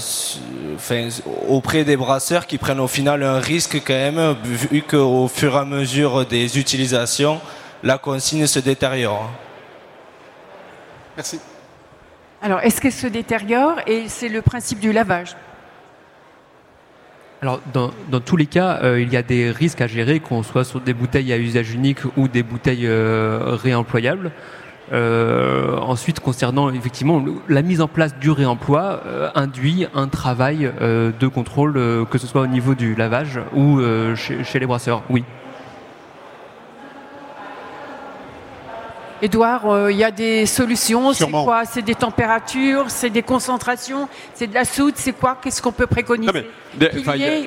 [1.49, 5.59] auprès des brasseurs qui prennent au final un risque quand même, vu qu'au fur et
[5.59, 7.41] à mesure des utilisations,
[7.83, 9.31] la consigne se détériore
[11.17, 11.41] Merci.
[12.43, 15.35] Alors, est-ce qu'elle se détériore Et c'est le principe du lavage?
[17.43, 20.65] Alors, dans, tous les cas, euh, il y a des risques à gérer, qu'on soit
[20.65, 24.33] sur des bouteilles à usage unique ou des bouteilles euh, réemployables.
[24.93, 31.11] Euh, ensuite, concernant effectivement la mise en place du réemploi, euh, induit un travail euh,
[31.19, 31.75] de contrôle,
[32.11, 33.81] que ce soit au niveau du lavage ou
[34.15, 35.03] chez, les brasseurs.
[35.11, 35.25] Oui.
[39.23, 41.15] Edouard, il y a des solutions.
[41.15, 41.65] C'est quoi?
[41.65, 45.39] C'est des températures, c'est des concentrations, c'est de la soude, c'est quoi?
[45.43, 46.47] Qu'est-ce qu'on peut préconiser?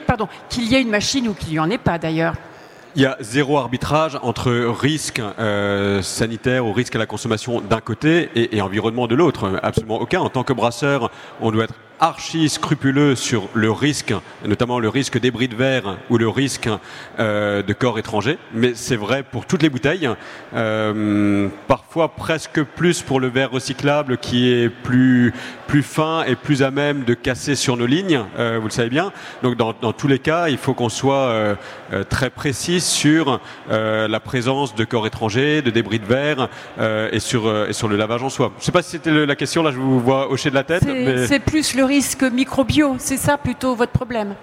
[0.05, 2.33] Pardon, qu'il y ait une machine ou qu'il n'y en ait pas d'ailleurs.
[2.95, 7.81] Il y a zéro arbitrage entre risque euh, sanitaire ou risque à la consommation d'un
[7.81, 9.59] côté et, et environnement de l'autre.
[9.61, 10.21] Absolument aucun.
[10.21, 14.13] En tant que brasseur, on doit être archi scrupuleux sur le risque,
[14.45, 16.69] notamment le risque débris de verre ou le risque
[17.19, 18.37] euh, de corps étrangers.
[18.53, 20.09] Mais c'est vrai pour toutes les bouteilles.
[20.55, 25.33] Euh, parfois presque plus pour le verre recyclable qui est plus
[25.67, 28.23] plus fin et plus à même de casser sur nos lignes.
[28.39, 29.11] Euh, vous le savez bien.
[29.43, 31.57] Donc dans, dans tous les cas, il faut qu'on soit
[32.09, 33.39] très précis sur
[33.69, 36.49] la présence de corps étrangers, de débris de verre
[37.11, 38.51] et sur et sur le lavage en soi.
[38.55, 39.63] Je ne sais pas si c'était la question.
[39.63, 40.83] Là, je vous vois hocher de la tête.
[41.27, 44.35] C'est plus le risque microbio, c'est ça plutôt votre problème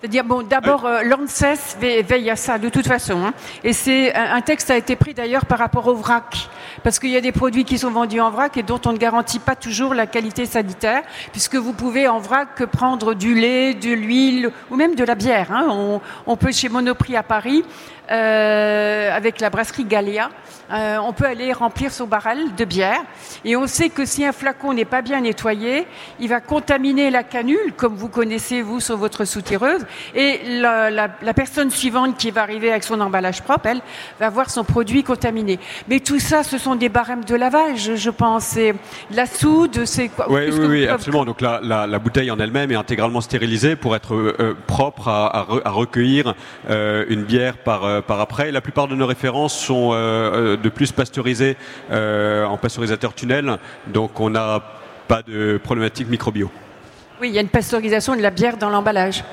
[0.00, 3.22] c'est-à-dire, bon, d'abord, euh, l'ANSES veille à ça, de toute façon.
[3.22, 3.34] Hein.
[3.62, 6.48] Et c'est un texte a été pris d'ailleurs par rapport au vrac,
[6.82, 8.96] parce qu'il y a des produits qui sont vendus en vrac et dont on ne
[8.96, 11.02] garantit pas toujours la qualité sanitaire,
[11.32, 15.52] puisque vous pouvez en vrac prendre du lait, de l'huile ou même de la bière.
[15.52, 15.66] Hein.
[15.68, 17.62] On, on, peut chez Monoprix à Paris
[18.10, 20.30] euh, avec la brasserie Galia,
[20.72, 23.02] euh, on peut aller remplir son barrel de bière.
[23.44, 25.86] Et on sait que si un flacon n'est pas bien nettoyé,
[26.20, 29.84] il va contaminer la canule, comme vous connaissez vous sur votre soutireuse.
[30.14, 33.80] Et la, personne suivante qui va arriver avec son emballage propre, elle
[34.18, 35.58] va voir son produit contaminé.
[35.88, 38.58] Mais tout ça, ce sont des barèmes de lavage, je pense.
[39.10, 41.24] la soude, c'est quoi Oui, oui, oui, absolument.
[41.24, 45.70] Donc la, la, bouteille en elle-même est intégralement stérilisée pour être euh, propre à, à,
[45.70, 46.34] recueillir
[46.68, 48.50] une bière par par après.
[48.50, 51.56] La plupart de nos références sont euh, euh, de plus pasteurisées
[51.90, 54.62] en pasteurisateur tunnel, donc on n'a
[55.08, 56.50] pas de problématique microbio.
[57.20, 59.24] Oui, il y a une pasteurisation de la bière dans l'emballage.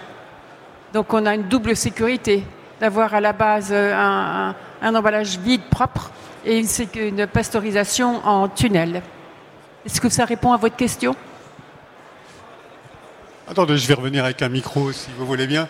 [0.94, 2.44] Donc on a une double sécurité
[2.80, 6.12] d'avoir à la base un, emballage vide, propre,
[6.46, 9.02] et une, une pasteurisation en tunnel.
[9.86, 11.16] Est-ce que ça répond à votre question?
[13.50, 15.70] Attendez, je vais revenir avec un micro si vous voulez bien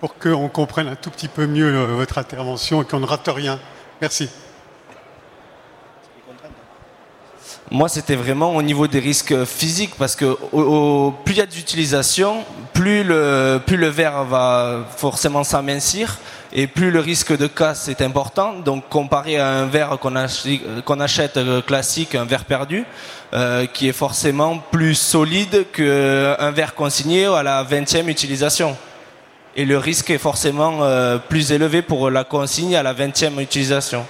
[0.00, 3.28] pour qu'on comprenne un tout petit peu mieux euh, votre intervention et qu'on ne rate
[3.28, 3.58] rien.
[4.00, 4.28] Merci.
[7.70, 10.36] Moi, c'était vraiment au niveau des risques physiques, parce que
[11.24, 16.16] plus il y a d'utilisation, plus le, plus le verre va forcément s'amincir,
[16.50, 18.54] et plus le risque de casse est important.
[18.54, 22.86] Donc, comparé à un verre qu'on achète, euh, classique, un verre perdu,
[23.34, 28.78] euh, qui est forcément plus solide qu'un verre consigné à la 20e utilisation
[29.58, 34.06] et le risque est forcément euh, plus élevé pour la consigne à la 20e utilisation.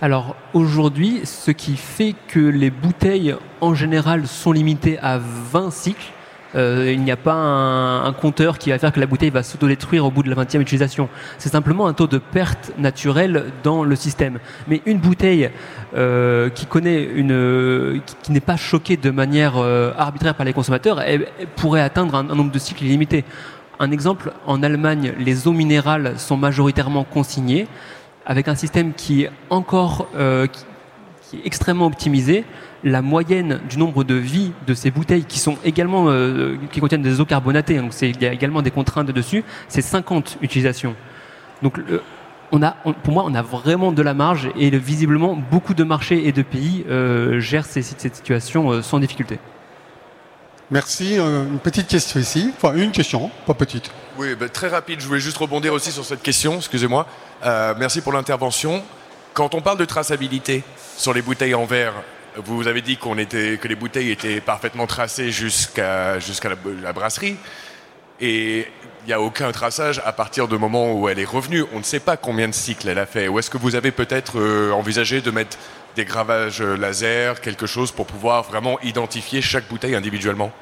[0.00, 6.12] Alors aujourd'hui, ce qui fait que les bouteilles en général sont limitées à 20 cycles,
[6.54, 10.04] euh, il n'y a pas un, compteur qui va faire que la bouteille va s'autodétruire
[10.04, 11.08] au bout de la 20e utilisation.
[11.38, 14.38] C'est simplement un taux de perte naturelle dans le système.
[14.68, 15.50] Mais une bouteille
[15.96, 21.02] euh, qui connaît une, qui, n'est pas choquée de manière arbitraire par les consommateurs,
[21.56, 23.24] pourrait atteindre un, nombre de cycles illimité.
[23.82, 27.66] Un exemple, en Allemagne, les eaux minérales sont majoritairement consignées,
[28.24, 30.46] avec un système qui est encore euh,
[31.44, 32.44] extrêmement optimisé.
[32.84, 37.02] la moyenne du nombre de vies de ces bouteilles qui sont également euh, qui contiennent
[37.02, 40.94] des eaux carbonatées, donc il y a également des contraintes dessus, c'est 50 utilisations.
[41.62, 41.80] Donc
[42.50, 46.42] pour moi, on a vraiment de la marge et visiblement beaucoup de marchés et de
[46.42, 49.40] pays euh, gèrent cette situation sans difficulté.
[50.72, 51.16] Merci.
[51.16, 52.52] une petite question ici.
[52.56, 53.90] Enfin, une question, pas petite.
[54.18, 55.00] Oui, ben, très rapide.
[55.00, 56.56] Je voulais juste rebondir aussi sur cette question.
[56.56, 57.06] Excusez-moi.
[57.78, 58.82] merci pour l'intervention.
[59.34, 60.64] Quand on parle de traçabilité
[60.96, 61.94] sur les bouteilles en verre,
[62.36, 66.50] vous avez dit qu'on était, que les bouteilles étaient parfaitement tracées jusqu'à jusqu'à
[66.82, 67.36] la, brasserie.
[68.20, 68.68] Et
[69.04, 71.64] il n'y a aucun traçage à partir du moment où elle est revenue.
[71.74, 73.28] On ne sait pas combien de cycles elle a fait.
[73.28, 75.58] Ou est-ce que vous avez peut-être euh, envisagé de mettre
[75.96, 80.52] des gravages laser, quelque chose pour pouvoir vraiment identifier chaque bouteille individuellement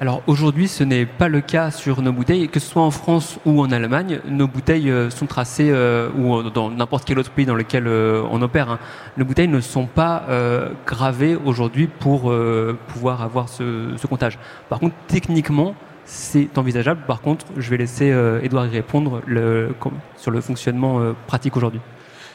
[0.00, 3.40] alors aujourd'hui, ce n'est pas le cas sur nos bouteilles, que ce soit en France
[3.44, 7.46] ou en Allemagne, nos bouteilles euh, sont tracées, euh, ou dans n'importe quel autre pays
[7.46, 8.78] dans lequel euh, on opère, hein.
[9.16, 10.22] nos bouteilles ne sont pas
[10.86, 12.32] gravées aujourd'hui pour
[12.88, 14.38] pouvoir avoir ce, ce, comptage.
[14.68, 15.74] Par contre, techniquement,
[16.04, 17.00] c'est envisageable.
[17.06, 19.20] Par contre, je vais laisser Edouard y répondre
[20.16, 21.80] sur le fonctionnement pratique aujourd'hui.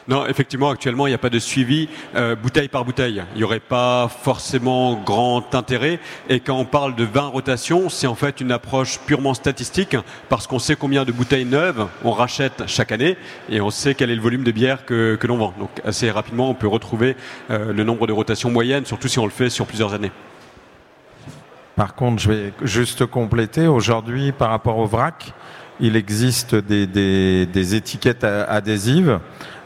[0.06, 3.22] Non, effectivement, actuellement, il n'y a pas de suivi euh, bouteille par bouteille.
[3.34, 5.98] Il n'y aurait pas forcément grand intérêt.
[6.28, 9.96] Et quand on parle de 20 rotations, c'est en fait une approche purement statistique
[10.28, 13.16] parce qu'on sait combien de bouteilles neuves on rachète chaque année
[13.48, 15.54] et on sait quel est le volume de bière que, l'on vend.
[15.58, 17.16] Donc assez rapidement, on peut retrouver
[17.50, 20.12] euh, le nombre de rotations moyennes, surtout si on le fait sur plusieurs années.
[21.76, 23.66] Par contre, je vais juste compléter.
[23.66, 25.32] Aujourd'hui, par rapport au vrac,
[25.80, 29.18] il existe des, étiquettes adhésives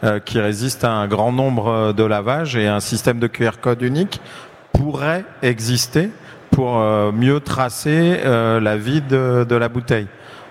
[0.05, 3.83] euh, qui résistent à un grand nombre de lavages et un système de QR code
[3.83, 4.21] unique
[4.73, 6.11] pourrait exister
[6.51, 10.07] pour euh, mieux tracer euh, la vie de, la bouteille.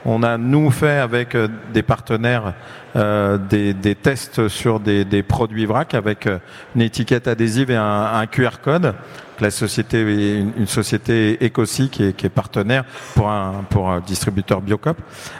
[0.06, 1.36] On a nous fait avec
[1.74, 2.54] des partenaires
[2.96, 6.30] des, tests sur des, produits vrac avec
[6.76, 8.94] une étiquette adhésive et un QR code
[9.42, 12.84] la société, une, société Ecosi qui est, partenaire
[13.16, 14.98] pour un, distributeur Biocop.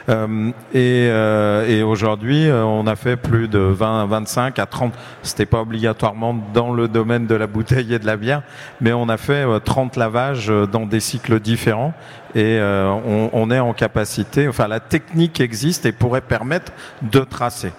[0.10, 4.94] Euh, et, euh, et aujourd'hui, euh, on a fait plus de 20, 25 à 30.
[5.24, 8.42] C'était pas obligatoirement dans le domaine de la bouteille et de la bière,
[8.82, 11.94] mais on a fait 30 lavages dans des cycles différents
[12.36, 14.48] et on, on est en capacité.
[14.48, 16.72] Enfin, la technique existe et pourrait permettre
[17.02, 17.72] de tracer.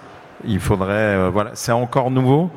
[0.45, 2.49] Il faudrait, voilà, c'est encore nouveau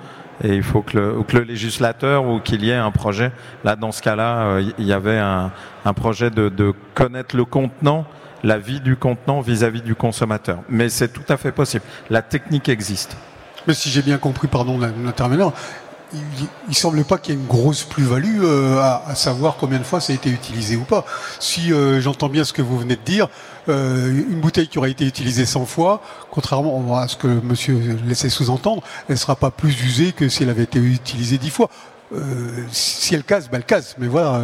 [0.43, 3.32] et il faut que le, que le législateur ou qu'il y ait un projet.
[3.64, 5.53] Là, dans ce cas-là, euh, il y avait un,
[5.84, 8.05] un projet de, de, connaître le contenant,
[8.43, 10.59] la vie du contenant vis-à-vis du consommateur.
[10.68, 11.84] Mais c'est tout à fait possible.
[12.11, 13.16] La technique existe.
[13.66, 15.53] Mais si j'ai bien compris, pardon, l'intervenant,
[16.14, 19.84] il, il semble pas qu'il y ait une grosse plus-value euh, à, savoir combien de
[19.84, 21.04] fois ça a été utilisé ou pas.
[21.40, 23.28] Si euh, j'entends bien ce que vous venez de dire,
[23.68, 28.28] euh, une bouteille qui aura été utilisée 100 fois, contrairement à ce que monsieur laissait
[28.28, 31.70] sous-entendre, elle ne sera pas plus usée que si elle avait été utilisée 10 fois.
[32.70, 33.96] Si elle casse, ben elle casse.
[33.98, 34.42] Mais voilà.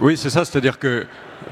[0.00, 1.06] Oui, c'est ça, c'est-à-dire que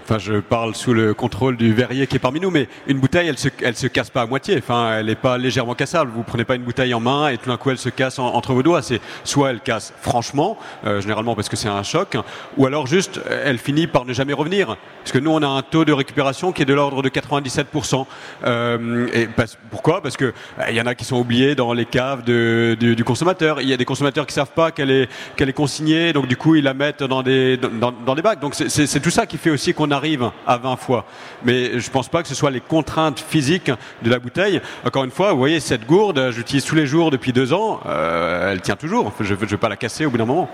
[0.05, 3.28] Enfin, je parle sous le contrôle du verrier qui est parmi nous, mais une bouteille,
[3.28, 4.57] elle se, elle se casse pas à moitié.
[4.59, 6.11] Enfin, elle n'est pas légèrement cassable.
[6.14, 8.53] Vous prenez pas une bouteille en main et tout d'un coup elle se casse entre
[8.53, 8.82] vos doigts.
[8.82, 12.16] C'est soit elle casse franchement, euh, généralement parce que c'est un choc,
[12.57, 14.76] ou alors juste elle finit par ne jamais revenir.
[15.03, 18.07] Parce que nous, on a un taux de récupération qui est de l'ordre de 97%.
[18.44, 19.28] Euh, et
[19.70, 20.00] pourquoi?
[20.00, 20.32] Parce que euh,
[20.70, 23.61] il y en a qui sont oubliés dans les caves du, du, consommateur.
[23.61, 26.36] Il y a des consommateurs qui savent pas qu'elle est qu'elle est consignée, donc du
[26.36, 28.40] coup ils la mettent dans des dans, dans des bacs.
[28.40, 31.05] Donc c'est tout ça qui fait aussi qu'on arrive à 20 fois.
[31.44, 33.70] Mais je ne pense pas que ce soit les contraintes physiques
[34.03, 34.61] de la bouteille.
[34.84, 38.53] Encore une fois, vous voyez, cette gourde, j'utilise tous les jours depuis deux ans, euh,
[38.53, 39.12] elle tient toujours.
[39.20, 40.48] Je ne vais pas la casser au bout d'un moment.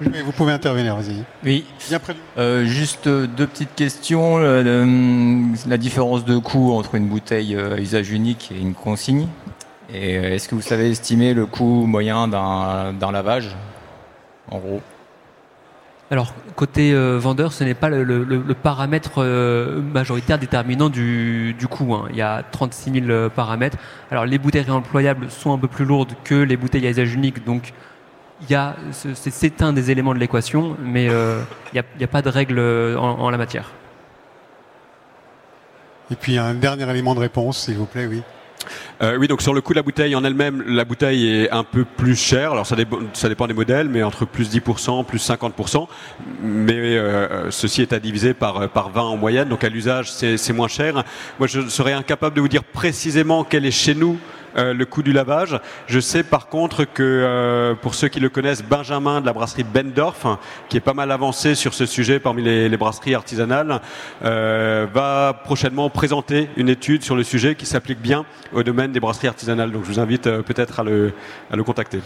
[0.00, 1.22] Vous pouvez intervenir, vas-y.
[1.44, 1.64] Oui.
[2.38, 4.38] Euh, juste deux petites questions.
[4.38, 9.28] Euh, la différence de coût entre une bouteille à usage unique et une consigne.
[9.94, 13.54] Et est-ce que vous savez estimer le coût moyen d'un lavage,
[14.50, 14.80] en gros?
[16.12, 21.94] Alors, côté euh, vendeur, ce n'est pas le, paramètre euh, majoritaire déterminant du, coût.
[21.94, 22.08] Hein.
[22.10, 23.78] Il y a 36 000 euh, paramètres.
[24.10, 27.46] Alors, les bouteilles réemployables sont un peu plus lourdes que les bouteilles à usage unique,
[27.46, 27.72] donc
[28.92, 32.58] c'est un des éléments de l'équation, mais il n'y a, pas de règle
[32.98, 33.70] en, la matière.
[36.10, 38.22] Et puis un dernier élément de réponse, s'il vous plaît, oui.
[39.02, 41.64] Euh, oui, donc sur le coût de la bouteille en elle-même, la bouteille est un
[41.64, 42.52] peu plus chère.
[42.52, 42.76] Alors ça,
[43.28, 45.86] dépend des modèles, mais entre plus 10%, plus 50%.
[46.42, 49.48] Mais euh, ceci est à diviser par, par 20 en moyenne.
[49.48, 51.04] Donc à l'usage, c'est moins cher.
[51.38, 54.18] Moi, je serais incapable de vous dire précisément quelle est chez nous
[54.56, 55.58] le coût du lavage.
[55.86, 60.26] Je sais par contre que pour ceux qui le connaissent, Benjamin de la brasserie Bendorf,
[60.68, 63.80] qui est pas mal avancé sur ce sujet parmi les, brasseries artisanales,
[64.20, 69.28] va prochainement présenter une étude sur le sujet qui s'applique bien au domaine des brasseries
[69.28, 69.72] artisanales.
[69.72, 71.12] Donc je vous invite peut-être à le,
[71.50, 72.00] à le contacter.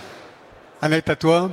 [0.83, 1.51] Annette, à toi.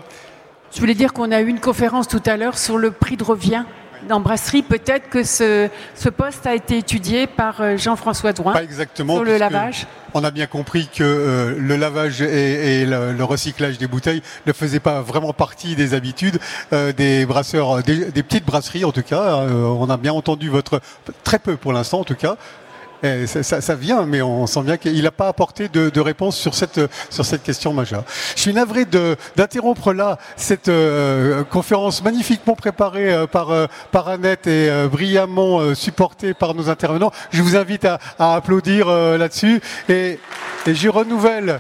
[0.73, 3.23] Je voulais dire qu'on a eu une conférence tout à l'heure sur le prix de
[3.23, 3.63] revient
[4.07, 4.61] dans Brasserie.
[4.61, 9.23] Peut-être que ce, ce, poste a été étudié par euh, Jean-François Drouin Pas exactement, sur
[9.23, 9.87] le lavage.
[10.13, 14.79] On a bien compris que euh, le lavage et, le, recyclage des bouteilles ne faisaient
[14.79, 16.39] pas vraiment partie des habitudes
[16.71, 19.37] euh, des brasseurs, des, des, petites brasseries en tout cas.
[19.37, 20.81] on a bien entendu votre
[21.23, 22.37] très peu pour l'instant en tout cas
[23.03, 26.79] eh, ça, vient, mais on sent bien qu'il n'a pas apporté de, réponse sur cette,
[27.09, 28.05] sur cette question majeure.
[28.35, 28.85] Je suis navré
[29.35, 36.33] d'interrompre là cette euh, conférence magnifiquement préparée euh, par, euh, par Annette et brillamment supportée
[36.33, 37.11] par nos intervenants.
[37.31, 40.19] Je vous invite à, applaudir là-dessus et,
[40.65, 41.59] je renouvelle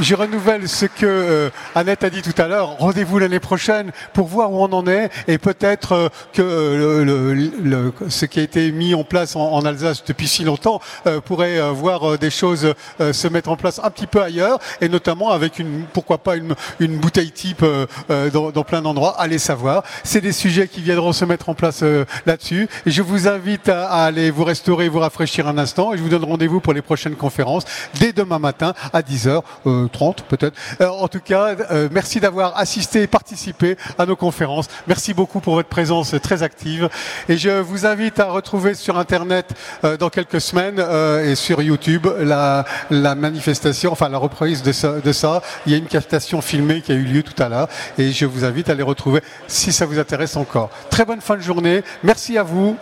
[0.00, 2.76] je renouvelle ce que euh, Annette a dit tout à l'heure.
[2.78, 7.92] Rendez-vous l'année prochaine pour voir où on en est et peut-être euh, que euh, le,
[8.08, 10.80] ce qui a été mis en place en, Alsace depuis si longtemps
[11.24, 15.58] pourrait voir des choses se mettre en place un petit peu ailleurs et notamment avec
[15.58, 17.64] une, pourquoi pas une, une bouteille type
[18.08, 19.16] dans, dans, plein d'endroits.
[19.18, 19.82] Allez savoir.
[20.04, 21.82] C'est des sujets qui viendront se mettre en place
[22.24, 22.68] là-dessus.
[22.86, 26.08] Je vous invite à, à, aller vous restaurer, vous rafraîchir un instant et je vous
[26.08, 27.64] donne rendez-vous pour les prochaines conférences
[27.98, 29.42] dès demain matin à 10h.
[29.86, 30.56] 30 peut-être.
[30.80, 34.66] Euh, en tout cas, euh, merci d'avoir assisté et participé à nos conférences.
[34.86, 36.88] Merci beaucoup pour votre présence très active.
[37.28, 39.52] Et je vous invite à retrouver sur Internet
[39.84, 40.78] euh, dans quelques semaines
[41.24, 45.42] et sur YouTube la, manifestation, enfin la reprise de ça, de ça.
[45.66, 48.26] Il y a une captation filmée qui a eu lieu tout à l'heure et je
[48.26, 50.70] vous invite à les retrouver si ça vous intéresse encore.
[50.90, 51.82] Très bonne fin de journée.
[52.02, 52.76] Merci à vous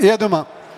[0.00, 0.46] et à demain.